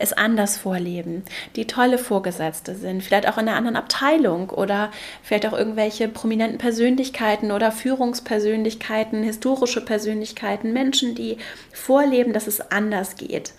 es 0.02 0.12
anders 0.12 0.56
vorleben, 0.56 1.24
die 1.56 1.66
tolle 1.66 1.98
Vorgesetzte 1.98 2.74
sind, 2.74 3.02
vielleicht 3.02 3.28
auch 3.28 3.38
in 3.38 3.48
einer 3.48 3.56
anderen 3.56 3.76
Abteilung 3.76 4.50
oder 4.50 4.90
vielleicht 5.22 5.46
auch 5.46 5.52
irgendwelche 5.52 6.08
prominenten 6.08 6.58
Persönlichkeiten 6.58 7.52
oder 7.52 7.72
Führungspersönlichkeiten, 7.72 9.22
historische 9.22 9.80
Persönlichkeiten, 9.80 10.72
Menschen, 10.72 11.14
die 11.14 11.38
vorleben, 11.72 12.32
dass 12.32 12.46
es 12.46 12.60
anders 12.72 13.16
geht 13.16 13.52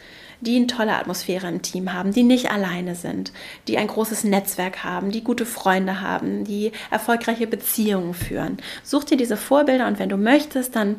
die 0.44 0.58
eine 0.58 0.68
tolle 0.68 0.96
Atmosphäre 0.96 1.48
im 1.48 1.62
Team 1.62 1.94
haben, 1.94 2.14
die 2.14 2.24
nicht 2.24 2.52
alleine 2.52 2.96
sind, 2.96 3.32
die 3.68 3.78
ein 3.78 3.88
großes 3.88 4.24
Netzwerk 4.24 4.84
haben, 4.84 5.12
die 5.12 5.24
gute 5.24 5.46
Freunde 5.46 6.02
haben, 6.02 6.44
die 6.44 6.72
erfolgreiche 6.92 7.48
Beziehungen 7.48 8.14
führen. 8.14 8.58
Such 8.84 9.06
dir 9.06 9.18
diese 9.18 9.38
Vorbilder 9.38 9.88
und 9.88 10.00
wenn 10.00 10.10
du 10.10 10.18
möchtest, 10.18 10.76
dann 10.76 10.98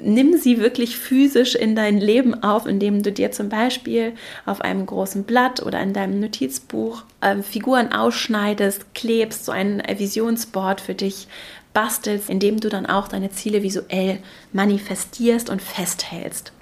nimm 0.00 0.36
sie 0.36 0.58
wirklich 0.58 0.98
physisch 0.98 1.54
in 1.54 1.76
dein 1.76 1.98
Leben 1.98 2.42
auf, 2.42 2.66
indem 2.66 3.02
du 3.02 3.12
dir 3.12 3.32
zum 3.32 3.48
Beispiel 3.48 4.12
auf 4.44 4.60
einem 4.60 4.86
großen 4.86 5.24
Blatt 5.24 5.62
oder 5.62 5.80
in 5.80 5.92
deinem 5.92 6.20
Notizbuch 6.20 7.04
äh, 7.20 7.42
Figuren 7.42 7.92
ausschneidest, 7.92 8.94
klebst, 8.94 9.44
so 9.44 9.52
ein 9.52 9.82
Visionsboard 9.86 10.80
für 10.80 10.94
dich 10.94 11.28
bastelst, 11.76 12.30
indem 12.30 12.58
du 12.58 12.70
dann 12.70 12.86
auch 12.86 13.06
deine 13.06 13.30
Ziele 13.30 13.62
visuell 13.62 14.18
manifestierst 14.52 15.50
und 15.50 15.60
festhältst. 15.60 16.52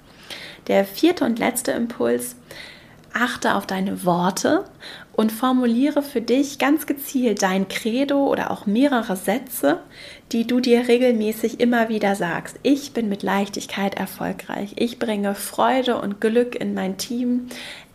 Der 0.67 0.85
vierte 0.85 1.25
und 1.25 1.39
letzte 1.39 1.71
Impuls, 1.71 2.35
achte 3.13 3.55
auf 3.55 3.65
deine 3.65 4.03
Worte 4.03 4.65
und 5.13 5.31
formuliere 5.31 6.01
für 6.01 6.19
dich 6.19 6.59
ganz 6.59 6.85
gezielt 6.85 7.41
dein 7.41 7.69
Credo 7.69 8.27
oder 8.27 8.51
auch 8.51 8.65
mehrere 8.65 9.15
Sätze, 9.15 9.79
die 10.33 10.45
du 10.45 10.59
dir 10.59 10.89
regelmäßig 10.89 11.61
immer 11.61 11.87
wieder 11.87 12.15
sagst. 12.15 12.59
Ich 12.63 12.91
bin 12.91 13.07
mit 13.07 13.23
Leichtigkeit 13.23 13.95
erfolgreich. 13.95 14.73
Ich 14.75 14.99
bringe 14.99 15.33
Freude 15.33 16.01
und 16.01 16.19
Glück 16.19 16.55
in 16.55 16.73
mein 16.73 16.97
Team. 16.97 17.47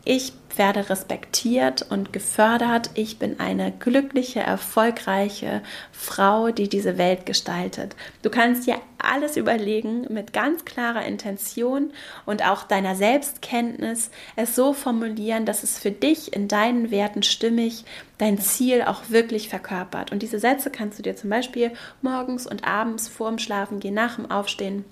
Ich 0.04 0.32
werde 0.56 0.88
respektiert 0.88 1.86
und 1.90 2.12
gefördert. 2.12 2.90
Ich 2.94 3.18
bin 3.18 3.38
eine 3.38 3.70
glückliche, 3.70 4.40
erfolgreiche 4.40 5.62
Frau, 5.92 6.50
die 6.50 6.68
diese 6.68 6.96
Welt 6.98 7.26
gestaltet. 7.26 7.94
Du 8.22 8.30
kannst 8.30 8.66
dir 8.66 8.76
alles 8.98 9.36
überlegen 9.36 10.06
mit 10.08 10.32
ganz 10.32 10.64
klarer 10.64 11.04
Intention 11.04 11.92
und 12.26 12.44
auch 12.44 12.64
deiner 12.64 12.94
Selbstkenntnis, 12.94 14.10
es 14.36 14.54
so 14.54 14.72
formulieren, 14.72 15.46
dass 15.46 15.62
es 15.62 15.78
für 15.78 15.90
dich 15.90 16.34
in 16.34 16.48
deinen 16.48 16.90
Werten 16.90 17.22
stimmig 17.22 17.84
dein 18.18 18.38
Ziel 18.38 18.82
auch 18.82 19.02
wirklich 19.08 19.48
verkörpert. 19.48 20.12
Und 20.12 20.22
diese 20.22 20.38
Sätze 20.38 20.70
kannst 20.70 20.98
du 20.98 21.02
dir 21.02 21.16
zum 21.16 21.30
Beispiel 21.30 21.72
morgens 22.02 22.46
und 22.46 22.64
abends 22.66 23.08
vorm 23.08 23.38
Schlafen 23.38 23.80
gehen, 23.80 23.94
nach 23.94 24.16
dem 24.16 24.30
Aufstehen 24.30 24.84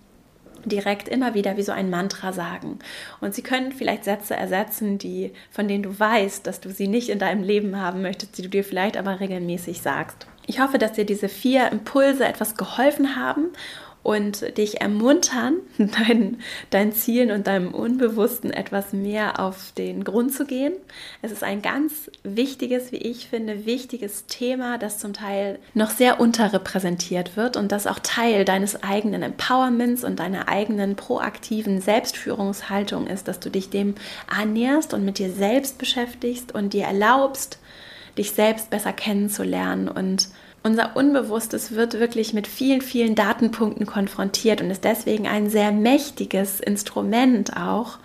direkt 0.64 1.08
immer 1.08 1.34
wieder 1.34 1.56
wie 1.56 1.62
so 1.62 1.72
ein 1.72 1.90
Mantra 1.90 2.32
sagen. 2.32 2.78
Und 3.20 3.34
sie 3.34 3.42
können 3.42 3.72
vielleicht 3.72 4.04
Sätze 4.04 4.34
ersetzen, 4.34 4.98
die, 4.98 5.32
von 5.50 5.68
denen 5.68 5.82
du 5.82 5.98
weißt, 5.98 6.46
dass 6.46 6.60
du 6.60 6.70
sie 6.70 6.88
nicht 6.88 7.08
in 7.08 7.18
deinem 7.18 7.42
Leben 7.42 7.80
haben 7.80 8.02
möchtest, 8.02 8.38
die 8.38 8.42
du 8.42 8.48
dir 8.48 8.64
vielleicht 8.64 8.96
aber 8.96 9.20
regelmäßig 9.20 9.80
sagst. 9.82 10.26
Ich 10.46 10.60
hoffe, 10.60 10.78
dass 10.78 10.92
dir 10.92 11.04
diese 11.04 11.28
vier 11.28 11.70
Impulse 11.70 12.24
etwas 12.24 12.56
geholfen 12.56 13.16
haben 13.16 13.50
und 14.02 14.56
dich 14.56 14.80
ermuntern, 14.80 15.56
deinen, 15.78 16.40
deinen 16.70 16.92
Zielen 16.92 17.30
und 17.30 17.46
deinem 17.46 17.74
Unbewussten 17.74 18.50
etwas 18.50 18.92
mehr 18.92 19.40
auf 19.40 19.72
den 19.76 20.04
Grund 20.04 20.32
zu 20.32 20.46
gehen. 20.46 20.72
Es 21.22 21.32
ist 21.32 21.44
ein 21.44 21.62
ganz 21.62 22.10
wichtiges, 22.22 22.92
wie 22.92 22.96
ich 22.96 23.28
finde, 23.28 23.66
wichtiges 23.66 24.26
Thema, 24.26 24.78
das 24.78 24.98
zum 24.98 25.12
Teil 25.12 25.58
noch 25.74 25.90
sehr 25.90 26.20
unterrepräsentiert 26.20 27.36
wird 27.36 27.56
und 27.56 27.72
das 27.72 27.86
auch 27.86 27.98
Teil 27.98 28.44
deines 28.44 28.82
eigenen 28.82 29.22
Empowerments 29.22 30.04
und 30.04 30.20
deiner 30.20 30.48
eigenen 30.48 30.96
proaktiven 30.96 31.80
Selbstführungshaltung 31.80 33.06
ist, 33.06 33.28
dass 33.28 33.40
du 33.40 33.50
dich 33.50 33.70
dem 33.70 33.94
annäherst 34.26 34.94
und 34.94 35.04
mit 35.04 35.18
dir 35.18 35.30
selbst 35.30 35.78
beschäftigst 35.78 36.54
und 36.54 36.72
dir 36.72 36.84
erlaubst, 36.84 37.58
dich 38.16 38.32
selbst 38.32 38.70
besser 38.70 38.92
kennenzulernen 38.92 39.88
und 39.88 40.28
unser 40.62 40.96
Unbewusstes 40.96 41.72
wird 41.72 42.00
wirklich 42.00 42.34
mit 42.34 42.46
vielen, 42.46 42.80
vielen 42.80 43.14
Datenpunkten 43.14 43.86
konfrontiert 43.86 44.60
und 44.60 44.70
ist 44.70 44.84
deswegen 44.84 45.26
ein 45.26 45.50
sehr 45.50 45.72
mächtiges 45.72 46.60
Instrument 46.60 47.56
auch, 47.56 47.98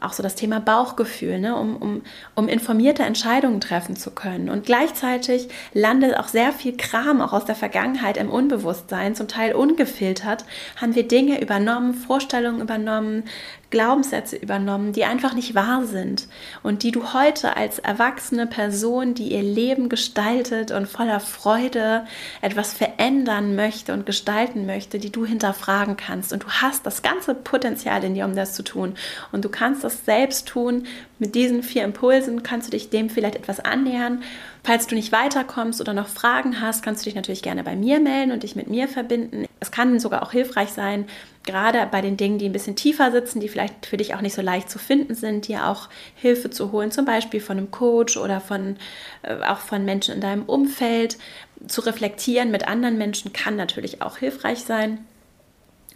auch 0.00 0.12
so 0.12 0.22
das 0.22 0.34
Thema 0.34 0.60
Bauchgefühl, 0.60 1.40
ne, 1.40 1.56
um, 1.56 1.76
um, 1.76 2.02
um 2.34 2.48
informierte 2.48 3.02
Entscheidungen 3.02 3.60
treffen 3.60 3.96
zu 3.96 4.10
können. 4.10 4.48
Und 4.48 4.64
gleichzeitig 4.64 5.48
landet 5.72 6.16
auch 6.16 6.28
sehr 6.28 6.52
viel 6.52 6.76
Kram 6.76 7.20
auch 7.20 7.32
aus 7.32 7.46
der 7.46 7.56
Vergangenheit 7.56 8.16
im 8.16 8.30
Unbewusstsein, 8.30 9.14
zum 9.14 9.26
Teil 9.26 9.54
ungefiltert, 9.54 10.44
haben 10.76 10.94
wir 10.94 11.08
Dinge 11.08 11.40
übernommen, 11.40 11.94
Vorstellungen 11.94 12.60
übernommen, 12.60 13.24
Glaubenssätze 13.70 14.36
übernommen, 14.36 14.92
die 14.92 15.04
einfach 15.04 15.34
nicht 15.34 15.54
wahr 15.54 15.84
sind 15.84 16.26
und 16.62 16.82
die 16.82 16.90
du 16.90 17.12
heute 17.12 17.56
als 17.56 17.78
erwachsene 17.78 18.46
Person, 18.46 19.12
die 19.12 19.32
ihr 19.32 19.42
Leben 19.42 19.90
gestaltet 19.90 20.70
und 20.70 20.88
voller 20.88 21.20
Freude 21.20 22.06
etwas 22.40 22.72
verändern 22.72 23.56
möchte 23.56 23.92
und 23.92 24.06
gestalten 24.06 24.64
möchte, 24.64 24.98
die 24.98 25.12
du 25.12 25.26
hinterfragen 25.26 25.98
kannst. 25.98 26.32
Und 26.32 26.44
du 26.44 26.48
hast 26.48 26.86
das 26.86 27.02
ganze 27.02 27.34
Potenzial 27.34 28.02
in 28.04 28.14
dir, 28.14 28.24
um 28.24 28.34
das 28.34 28.54
zu 28.54 28.62
tun. 28.62 28.94
Und 29.32 29.44
du 29.44 29.50
kannst 29.50 29.84
das 29.84 30.06
selbst 30.06 30.48
tun. 30.48 30.84
Mit 31.18 31.34
diesen 31.34 31.62
vier 31.62 31.84
Impulsen 31.84 32.42
kannst 32.42 32.68
du 32.68 32.70
dich 32.70 32.88
dem 32.88 33.10
vielleicht 33.10 33.36
etwas 33.36 33.60
annähern. 33.60 34.22
Falls 34.64 34.86
du 34.86 34.94
nicht 34.94 35.12
weiterkommst 35.12 35.80
oder 35.80 35.92
noch 35.92 36.08
Fragen 36.08 36.60
hast, 36.60 36.82
kannst 36.82 37.02
du 37.02 37.04
dich 37.04 37.16
natürlich 37.16 37.42
gerne 37.42 37.64
bei 37.64 37.76
mir 37.76 38.00
melden 38.00 38.32
und 38.32 38.44
dich 38.44 38.56
mit 38.56 38.68
mir 38.68 38.88
verbinden. 38.88 39.47
Es 39.60 39.70
kann 39.70 39.98
sogar 39.98 40.22
auch 40.22 40.32
hilfreich 40.32 40.70
sein, 40.70 41.06
gerade 41.44 41.86
bei 41.90 42.00
den 42.00 42.16
Dingen, 42.16 42.38
die 42.38 42.46
ein 42.46 42.52
bisschen 42.52 42.76
tiefer 42.76 43.10
sitzen, 43.10 43.40
die 43.40 43.48
vielleicht 43.48 43.86
für 43.86 43.96
dich 43.96 44.14
auch 44.14 44.20
nicht 44.20 44.34
so 44.34 44.42
leicht 44.42 44.70
zu 44.70 44.78
finden 44.78 45.14
sind, 45.14 45.48
dir 45.48 45.66
auch 45.66 45.88
Hilfe 46.14 46.50
zu 46.50 46.72
holen, 46.72 46.90
zum 46.90 47.04
Beispiel 47.04 47.40
von 47.40 47.56
einem 47.56 47.70
Coach 47.70 48.16
oder 48.16 48.40
von, 48.40 48.76
äh, 49.22 49.36
auch 49.42 49.58
von 49.58 49.84
Menschen 49.84 50.14
in 50.14 50.20
deinem 50.20 50.44
Umfeld. 50.44 51.18
Zu 51.66 51.80
reflektieren 51.80 52.50
mit 52.50 52.68
anderen 52.68 52.98
Menschen 52.98 53.32
kann 53.32 53.56
natürlich 53.56 54.02
auch 54.02 54.18
hilfreich 54.18 54.60
sein. 54.60 55.04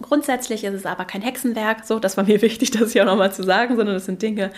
Grundsätzlich 0.00 0.64
ist 0.64 0.74
es 0.74 0.86
aber 0.86 1.04
kein 1.04 1.20
Hexenwerk, 1.20 1.84
so, 1.84 1.98
das 1.98 2.16
war 2.16 2.24
mir 2.24 2.40
wichtig, 2.42 2.70
das 2.70 2.92
hier 2.92 3.02
auch 3.02 3.06
nochmal 3.06 3.32
zu 3.32 3.42
sagen, 3.42 3.76
sondern 3.76 3.96
es 3.96 4.06
sind 4.06 4.22
Dinge, 4.22 4.50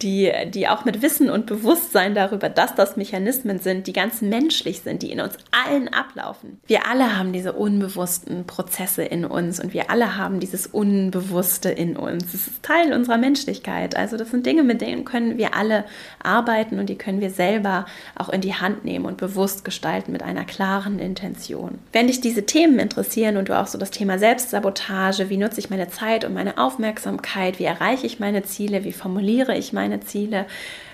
die, 0.00 0.32
die 0.48 0.68
auch 0.68 0.84
mit 0.84 1.02
Wissen 1.02 1.28
und 1.28 1.46
Bewusstsein 1.46 2.14
darüber, 2.14 2.48
dass 2.48 2.74
das 2.74 2.96
Mechanismen 2.96 3.58
sind, 3.58 3.86
die 3.86 3.92
ganz 3.92 4.22
menschlich 4.22 4.80
sind, 4.80 5.02
die 5.02 5.12
in 5.12 5.20
uns 5.20 5.34
allen 5.50 5.88
ablaufen. 5.88 6.60
Wir 6.66 6.86
alle 6.86 7.18
haben 7.18 7.32
diese 7.32 7.52
unbewussten 7.52 8.46
Prozesse 8.46 9.02
in 9.02 9.24
uns 9.24 9.60
und 9.60 9.74
wir 9.74 9.90
alle 9.90 10.16
haben 10.16 10.40
dieses 10.40 10.66
Unbewusste 10.66 11.68
in 11.68 11.96
uns. 11.96 12.32
Das 12.32 12.46
ist 12.46 12.62
Teil 12.62 12.92
unserer 12.92 13.18
Menschlichkeit. 13.18 13.96
Also 13.96 14.16
das 14.16 14.30
sind 14.30 14.46
Dinge, 14.46 14.62
mit 14.62 14.80
denen 14.80 15.04
können 15.04 15.36
wir 15.36 15.54
alle 15.54 15.84
arbeiten 16.22 16.78
und 16.78 16.88
die 16.88 16.96
können 16.96 17.20
wir 17.20 17.30
selber 17.30 17.86
auch 18.14 18.30
in 18.30 18.40
die 18.40 18.54
Hand 18.54 18.84
nehmen 18.84 19.04
und 19.04 19.18
bewusst 19.18 19.64
gestalten 19.64 20.12
mit 20.12 20.22
einer 20.22 20.44
klaren 20.44 20.98
Intention. 20.98 21.78
Wenn 21.92 22.06
dich 22.06 22.20
diese 22.20 22.46
Themen 22.46 22.78
interessieren 22.78 23.36
und 23.36 23.48
du 23.48 23.58
auch 23.58 23.66
so 23.66 23.78
das 23.78 23.90
Thema 23.90 24.18
Selbstsabotage 24.18 24.77
Sabotage, 24.78 25.28
wie 25.28 25.36
nutze 25.36 25.60
ich 25.60 25.70
meine 25.70 25.88
Zeit 25.88 26.24
und 26.24 26.34
meine 26.34 26.58
Aufmerksamkeit, 26.58 27.58
wie 27.58 27.64
erreiche 27.64 28.06
ich 28.06 28.20
meine 28.20 28.42
Ziele, 28.44 28.84
wie 28.84 28.92
formuliere 28.92 29.56
ich 29.56 29.72
meine 29.72 30.00
Ziele, 30.00 30.46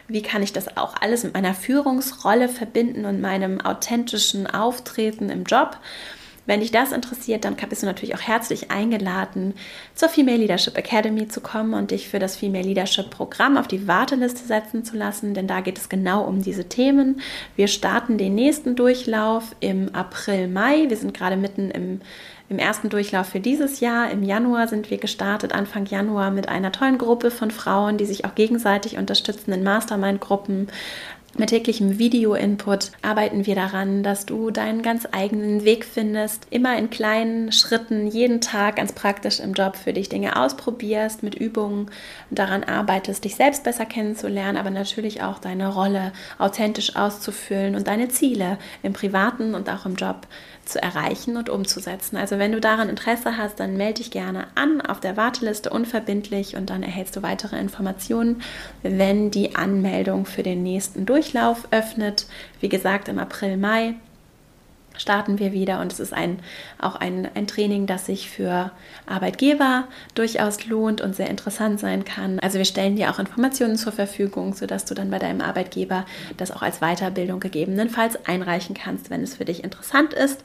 wie 0.09 0.23
kann 0.23 0.43
ich 0.43 0.53
das 0.53 0.77
auch 0.77 0.95
alles 1.01 1.25
mit 1.25 1.35
meiner 1.35 1.55
Führungsrolle 1.55 2.49
verbinden 2.49 3.05
und 3.05 3.21
meinem 3.21 3.61
authentischen 3.61 4.47
Auftreten 4.47 5.31
im 5.31 5.45
Job. 5.45 5.79
Wenn 6.47 6.61
dich 6.61 6.71
das 6.71 6.93
interessiert, 6.93 7.45
dann 7.45 7.57
bist 7.57 7.83
du 7.83 7.87
natürlich 7.87 8.15
auch 8.15 8.21
herzlich 8.21 8.71
eingeladen, 8.71 9.55
zur 9.95 10.09
Female 10.09 10.37
Leadership 10.37 10.77
Academy 10.77 11.29
zu 11.29 11.41
kommen 11.41 11.75
und 11.75 11.91
dich 11.91 12.09
für 12.09 12.19
das 12.19 12.37
Female 12.37 12.65
Leadership 12.65 13.11
Programm 13.11 13.57
auf 13.57 13.69
die 13.69 13.89
Warteliste 13.89 14.47
setzen 14.47 14.85
zu 14.85 14.97
lassen, 14.97 15.35
denn 15.35 15.47
da 15.47 15.61
geht 15.61 15.79
es 15.79 15.89
genau 15.89 16.25
um 16.25 16.43
diese 16.43 16.69
Themen. 16.69 17.21
Wir 17.57 17.69
starten 17.69 18.19
den 18.19 18.35
nächsten 18.35 18.77
Durchlauf 18.77 19.57
im 19.61 19.95
April, 19.95 20.49
Mai. 20.49 20.87
Wir 20.89 20.97
sind 20.97 21.15
gerade 21.15 21.37
mitten 21.37 21.71
im 21.71 22.01
im 22.51 22.59
ersten 22.59 22.91
Durchlauf 22.91 23.29
für 23.29 23.41
dieses 23.41 23.81
Jahr. 23.81 24.11
Im 24.11 24.23
Januar 24.23 24.69
sind 24.69 24.91
wir 24.91 24.99
gestartet, 24.99 25.53
Anfang 25.53 25.87
Januar, 25.87 26.31
mit 26.31 26.49
einer 26.49 26.73
tollen 26.73 26.99
Gruppe 26.99 27.31
von 27.31 27.51
Frauen, 27.51 27.97
die 27.97 28.05
sich 28.05 28.25
auch 28.25 28.35
gegenseitig 28.35 28.99
unterstützen 28.99 29.53
in 29.53 29.63
Mastermind-Gruppen. 29.63 30.69
Mit 31.37 31.49
täglichem 31.49 31.99
Video-Input 31.99 32.93
arbeiten 33.03 33.45
wir 33.45 33.57
daran, 33.57 34.05
dass 34.05 34.25
du 34.25 34.53
deinen 34.53 34.83
ganz 34.83 35.09
eigenen 35.11 35.65
Weg 35.65 35.85
findest, 35.85 36.47
immer 36.51 36.79
in 36.79 36.91
kleinen 36.91 37.51
Schritten, 37.51 38.07
jeden 38.07 38.41
Tag 38.41 38.77
ganz 38.77 38.93
praktisch 38.93 39.41
im 39.41 39.53
Job 39.53 39.75
für 39.75 39.93
dich 39.93 40.09
Dinge 40.09 40.37
ausprobierst, 40.37 41.25
mit 41.25 41.35
Übungen 41.35 41.91
daran 42.31 42.63
arbeitest, 42.63 43.25
dich 43.25 43.35
selbst 43.35 43.65
besser 43.65 43.85
kennenzulernen, 43.85 44.57
aber 44.57 44.71
natürlich 44.71 45.23
auch 45.25 45.41
deine 45.41 45.75
Rolle 45.75 46.13
authentisch 46.39 46.95
auszufüllen 46.95 47.75
und 47.75 47.89
deine 47.89 48.09
Ziele 48.09 48.57
im 48.85 48.93
privaten 48.93 49.57
und 49.57 49.69
auch 49.69 49.87
im 49.87 49.97
Job 49.97 50.29
zu 50.65 50.83
erreichen 50.83 51.37
und 51.37 51.49
umzusetzen. 51.49 52.17
Also 52.17 52.39
wenn 52.39 52.53
du 52.53 52.61
daran 52.61 52.89
Interesse 52.89 53.37
hast, 53.37 53.61
dann 53.61 53.77
melde 53.77 53.95
dich 53.95 54.11
gerne 54.11 54.47
an 54.55 54.81
auf 54.81 55.01
der 55.01 55.17
Warteliste 55.17 55.71
unverbindlich 55.71 56.57
und 56.57 56.71
dann 56.71 56.83
erhältst 56.83 57.17
du 57.17 57.23
weitere 57.23 57.59
Informationen, 57.59 58.43
wenn 58.83 59.31
die 59.31 59.57
Anmeldung 59.57 60.27
für 60.27 60.43
den 60.43 60.63
nächsten 60.63 61.07
Durchlauf 61.07 61.69
öffnet. 61.71 62.27
Wie 62.61 62.69
gesagt, 62.69 63.09
im 63.09 63.19
April, 63.19 63.57
Mai 63.57 63.95
starten 64.97 65.39
wir 65.39 65.53
wieder 65.53 65.81
und 65.81 65.93
es 65.93 66.01
ist 66.01 66.13
ein, 66.13 66.39
auch 66.81 66.97
ein, 66.97 67.29
ein 67.35 67.47
Training, 67.47 67.87
das 67.87 68.07
sich 68.07 68.31
für 68.31 68.71
Arbeitgeber 69.07 69.85
durchaus 70.15 70.67
lohnt 70.67 71.01
und 71.01 71.17
sehr 71.17 71.29
interessant 71.29 71.81
sein 71.81 72.05
kann. 72.05 72.39
Also 72.41 72.59
wir 72.59 72.65
stellen 72.65 72.97
dir 72.97 73.11
auch 73.11 73.19
Informationen 73.19 73.77
zur 73.77 73.93
Verfügung, 73.93 74.55
sodass 74.55 74.85
du 74.85 74.95
dann 74.95 75.11
bei 75.11 75.19
deinem 75.19 75.41
Arbeitgeber 75.41 76.07
das 76.37 76.51
auch 76.51 76.63
als 76.63 76.81
Weiterbildung 76.81 77.41
gegebenenfalls 77.41 78.27
einreichen 78.27 78.75
kannst, 78.75 79.11
wenn 79.11 79.23
es 79.23 79.37
für 79.37 79.45
dich 79.45 79.65
interessant 79.65 80.13
ist. 80.13 80.43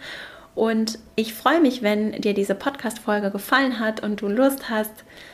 Und 0.60 1.00
ich 1.16 1.34
freue 1.34 1.62
mich, 1.62 1.84
wenn 1.84 2.12
dir 2.12 2.34
diese 2.34 2.54
Podcast-Folge 2.54 3.32
gefallen 3.32 3.80
hat 3.80 4.04
und 4.04 4.20
du 4.20 4.28
Lust 4.28 4.70
hast, 4.70 4.92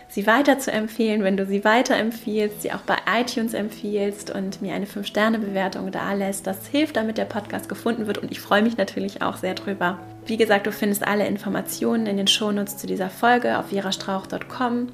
sie 0.07 0.27
weiter 0.27 0.59
zu 0.59 0.71
empfehlen, 0.71 1.23
wenn 1.23 1.35
du 1.35 1.47
sie 1.47 1.65
weiterempfiehlst, 1.65 2.61
sie 2.61 2.71
auch 2.71 2.81
bei 2.81 2.97
iTunes 3.19 3.55
empfiehlst 3.55 4.29
und 4.29 4.61
mir 4.61 4.75
eine 4.75 4.85
5-Sterne-Bewertung 4.85 5.89
da 5.91 6.13
lässt. 6.13 6.45
Das 6.45 6.67
hilft, 6.67 6.95
damit 6.95 7.17
der 7.17 7.25
Podcast 7.25 7.67
gefunden 7.69 8.05
wird 8.05 8.19
und 8.19 8.31
ich 8.31 8.39
freue 8.39 8.61
mich 8.61 8.77
natürlich 8.77 9.23
auch 9.23 9.37
sehr 9.37 9.55
drüber. 9.55 9.97
Wie 10.27 10.37
gesagt, 10.37 10.67
du 10.67 10.71
findest 10.71 11.07
alle 11.07 11.25
Informationen 11.25 12.05
in 12.05 12.17
den 12.17 12.27
Shownotes 12.27 12.77
zu 12.77 12.85
dieser 12.85 13.09
Folge 13.09 13.57
auf 13.57 13.69
verastrauch.com 13.69 14.89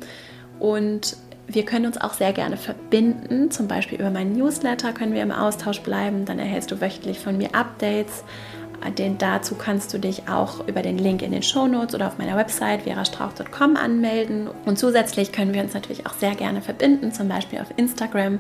und 0.60 1.18
wir 1.48 1.66
können 1.66 1.88
uns 1.88 2.00
auch 2.00 2.14
sehr 2.14 2.32
gerne 2.32 2.56
verbinden, 2.56 3.52
zum 3.52 3.68
Beispiel 3.68 4.00
über 4.00 4.12
meinen 4.12 4.32
Newsletter 4.32 4.94
können 4.94 5.14
wir 5.14 5.24
im 5.24 5.34
Austausch 5.34 5.82
bleiben. 5.82 6.24
Dann 6.24 6.40
erhältst 6.40 6.72
du 6.72 6.80
wöchentlich 6.80 7.20
von 7.20 7.38
mir 7.38 7.54
Updates 7.54 8.24
den, 8.90 9.18
dazu 9.18 9.56
kannst 9.56 9.94
du 9.94 10.00
dich 10.00 10.28
auch 10.28 10.68
über 10.68 10.82
den 10.82 10.98
Link 10.98 11.22
in 11.22 11.32
den 11.32 11.44
Show 11.44 11.68
Notes 11.68 11.94
oder 11.94 12.08
auf 12.08 12.18
meiner 12.18 12.36
Website 12.36 12.82
verastrauch.com 12.82 13.76
anmelden. 13.76 14.50
Und 14.66 14.80
zusätzlich 14.80 15.32
können 15.32 15.54
wir 15.54 15.62
uns 15.62 15.74
natürlich 15.74 16.06
auch 16.08 16.14
sehr 16.14 16.36
gerne 16.36 16.62
verbinden, 16.62 17.12
zum 17.12 17.28
Beispiel 17.28 17.60
auf 17.60 17.68
Instagram, 17.78 18.40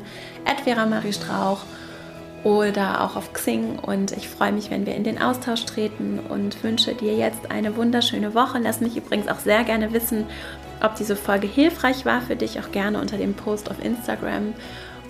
@vera_marie_strauch 0.63 1.59
oder 2.43 3.01
auch 3.03 3.15
auf 3.15 3.33
Xing. 3.33 3.77
Und 3.77 4.11
ich 4.13 4.27
freue 4.27 4.51
mich, 4.51 4.71
wenn 4.71 4.85
wir 4.85 4.95
in 4.95 5.03
den 5.03 5.21
Austausch 5.21 5.65
treten 5.65 6.19
und 6.29 6.63
wünsche 6.63 6.95
dir 6.95 7.15
jetzt 7.15 7.51
eine 7.51 7.75
wunderschöne 7.75 8.33
Woche. 8.33 8.59
Lass 8.59 8.81
mich 8.81 8.97
übrigens 8.97 9.27
auch 9.27 9.39
sehr 9.39 9.63
gerne 9.63 9.93
wissen, 9.93 10.25
ob 10.83 10.95
diese 10.95 11.15
Folge 11.15 11.47
hilfreich 11.47 12.05
war 12.05 12.21
für 12.21 12.35
dich, 12.35 12.59
auch 12.59 12.71
gerne 12.71 12.99
unter 12.99 13.17
dem 13.17 13.35
Post 13.35 13.69
auf 13.69 13.83
Instagram 13.83 14.53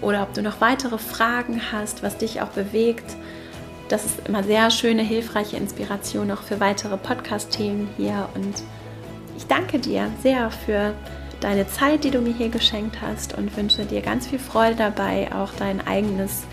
oder 0.02 0.24
ob 0.24 0.34
du 0.34 0.41
noch 0.41 0.60
weitere 0.60 0.98
Fragen 0.98 1.62
hast, 1.72 2.04
was 2.04 2.17
dich 2.17 2.41
auch 2.41 2.50
bewegt 2.50 3.15
das 3.91 4.06
ist 4.06 4.27
immer 4.27 4.43
sehr 4.43 4.71
schöne, 4.71 5.01
hilfreiche 5.01 5.58
Inspiration 5.58 6.32
auch 6.32 6.43
für 6.43 6.62
weitere 6.62 6.95
Podcast-Themen 6.95 7.89
hier. 7.97 8.30
Und 8.36 8.63
ich 9.36 9.47
danke 9.47 9.80
dir 9.80 10.10
sehr 10.23 10.49
für 10.49 10.93
deine 11.41 11.67
Zeit, 11.67 12.06
die 12.06 12.12
du 12.12 12.21
mir 12.21 12.34
hier 12.34 12.49
geschenkt 12.49 13.01
hast 13.01 13.38
und 13.38 13.56
wünsche 13.58 13.84
dir 13.84 14.01
ganz 14.01 14.27
viel 14.27 14.39
Freude 14.39 14.75
dabei, 14.75 15.30
auch 15.34 15.51
dein 15.58 15.86
eigenes 15.86 16.43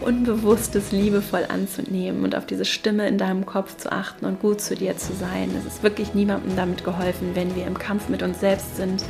Unbewusstes 0.00 0.92
liebevoll 0.92 1.44
anzunehmen 1.48 2.24
und 2.24 2.34
auf 2.36 2.46
diese 2.46 2.64
Stimme 2.64 3.06
in 3.08 3.18
deinem 3.18 3.44
Kopf 3.44 3.76
zu 3.76 3.92
achten 3.92 4.24
und 4.24 4.40
gut 4.40 4.60
zu 4.60 4.74
dir 4.74 4.96
zu 4.96 5.12
sein. 5.12 5.50
Es 5.58 5.66
ist 5.66 5.82
wirklich 5.82 6.14
niemandem 6.14 6.56
damit 6.56 6.84
geholfen, 6.84 7.32
wenn 7.34 7.54
wir 7.54 7.66
im 7.66 7.78
Kampf 7.78 8.08
mit 8.08 8.22
uns 8.22 8.40
selbst 8.40 8.76
sind 8.76 9.04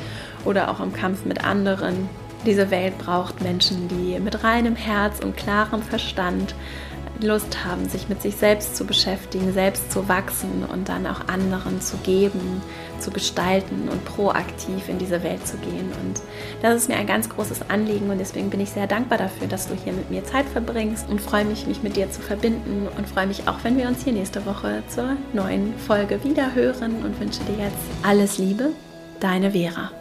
oder 0.44 0.70
auch 0.70 0.80
im 0.80 0.92
Kampf 0.92 1.26
mit 1.26 1.44
anderen. 1.44 2.08
Diese 2.46 2.70
Welt 2.70 2.96
braucht 2.98 3.42
Menschen, 3.42 3.86
die 3.88 4.18
mit 4.18 4.42
reinem 4.42 4.76
Herz 4.76 5.20
und 5.20 5.36
klarem 5.36 5.82
Verstand 5.82 6.54
Lust 7.20 7.64
haben, 7.64 7.88
sich 7.88 8.09
mit 8.09 8.22
sich 8.22 8.37
selbst 8.37 8.76
zu 8.76 8.85
beschäftigen, 8.85 9.52
selbst 9.52 9.90
zu 9.90 10.09
wachsen 10.09 10.64
und 10.72 10.88
dann 10.88 11.07
auch 11.07 11.28
anderen 11.28 11.81
zu 11.81 11.96
geben, 11.98 12.62
zu 13.00 13.11
gestalten 13.11 13.88
und 13.88 14.04
proaktiv 14.04 14.88
in 14.88 14.98
diese 14.98 15.22
Welt 15.22 15.46
zu 15.46 15.57
gehen. 15.59 15.92
Und 16.02 16.20
das 16.62 16.76
ist 16.76 16.88
mir 16.88 16.96
ein 16.96 17.07
ganz 17.07 17.28
großes 17.28 17.70
Anliegen 17.70 18.11
und 18.11 18.18
deswegen 18.18 18.50
bin 18.50 18.61
ich 18.61 18.70
sehr 18.70 18.87
dankbar 18.87 19.18
dafür, 19.18 19.46
dass 19.46 19.68
du 19.68 19.74
hier 19.74 19.92
mit 19.92 20.11
mir 20.11 20.24
Zeit 20.24 20.46
verbringst 20.46 21.09
und 21.09 21.20
freue 21.20 21.44
mich, 21.44 21.66
mich 21.66 21.83
mit 21.83 21.96
dir 21.96 22.11
zu 22.11 22.20
verbinden 22.20 22.88
und 22.96 23.09
freue 23.09 23.26
mich 23.26 23.48
auch, 23.48 23.59
wenn 23.62 23.76
wir 23.76 23.88
uns 23.88 24.04
hier 24.04 24.12
nächste 24.12 24.46
Woche 24.46 24.83
zur 24.88 25.16
neuen 25.33 25.76
Folge 25.78 26.22
wieder 26.24 26.54
hören 26.54 27.04
und 27.04 27.18
wünsche 27.20 27.40
dir 27.44 27.64
jetzt 27.64 27.76
alles 28.02 28.38
Liebe, 28.38 28.70
deine 29.20 29.52
Vera. 29.52 29.97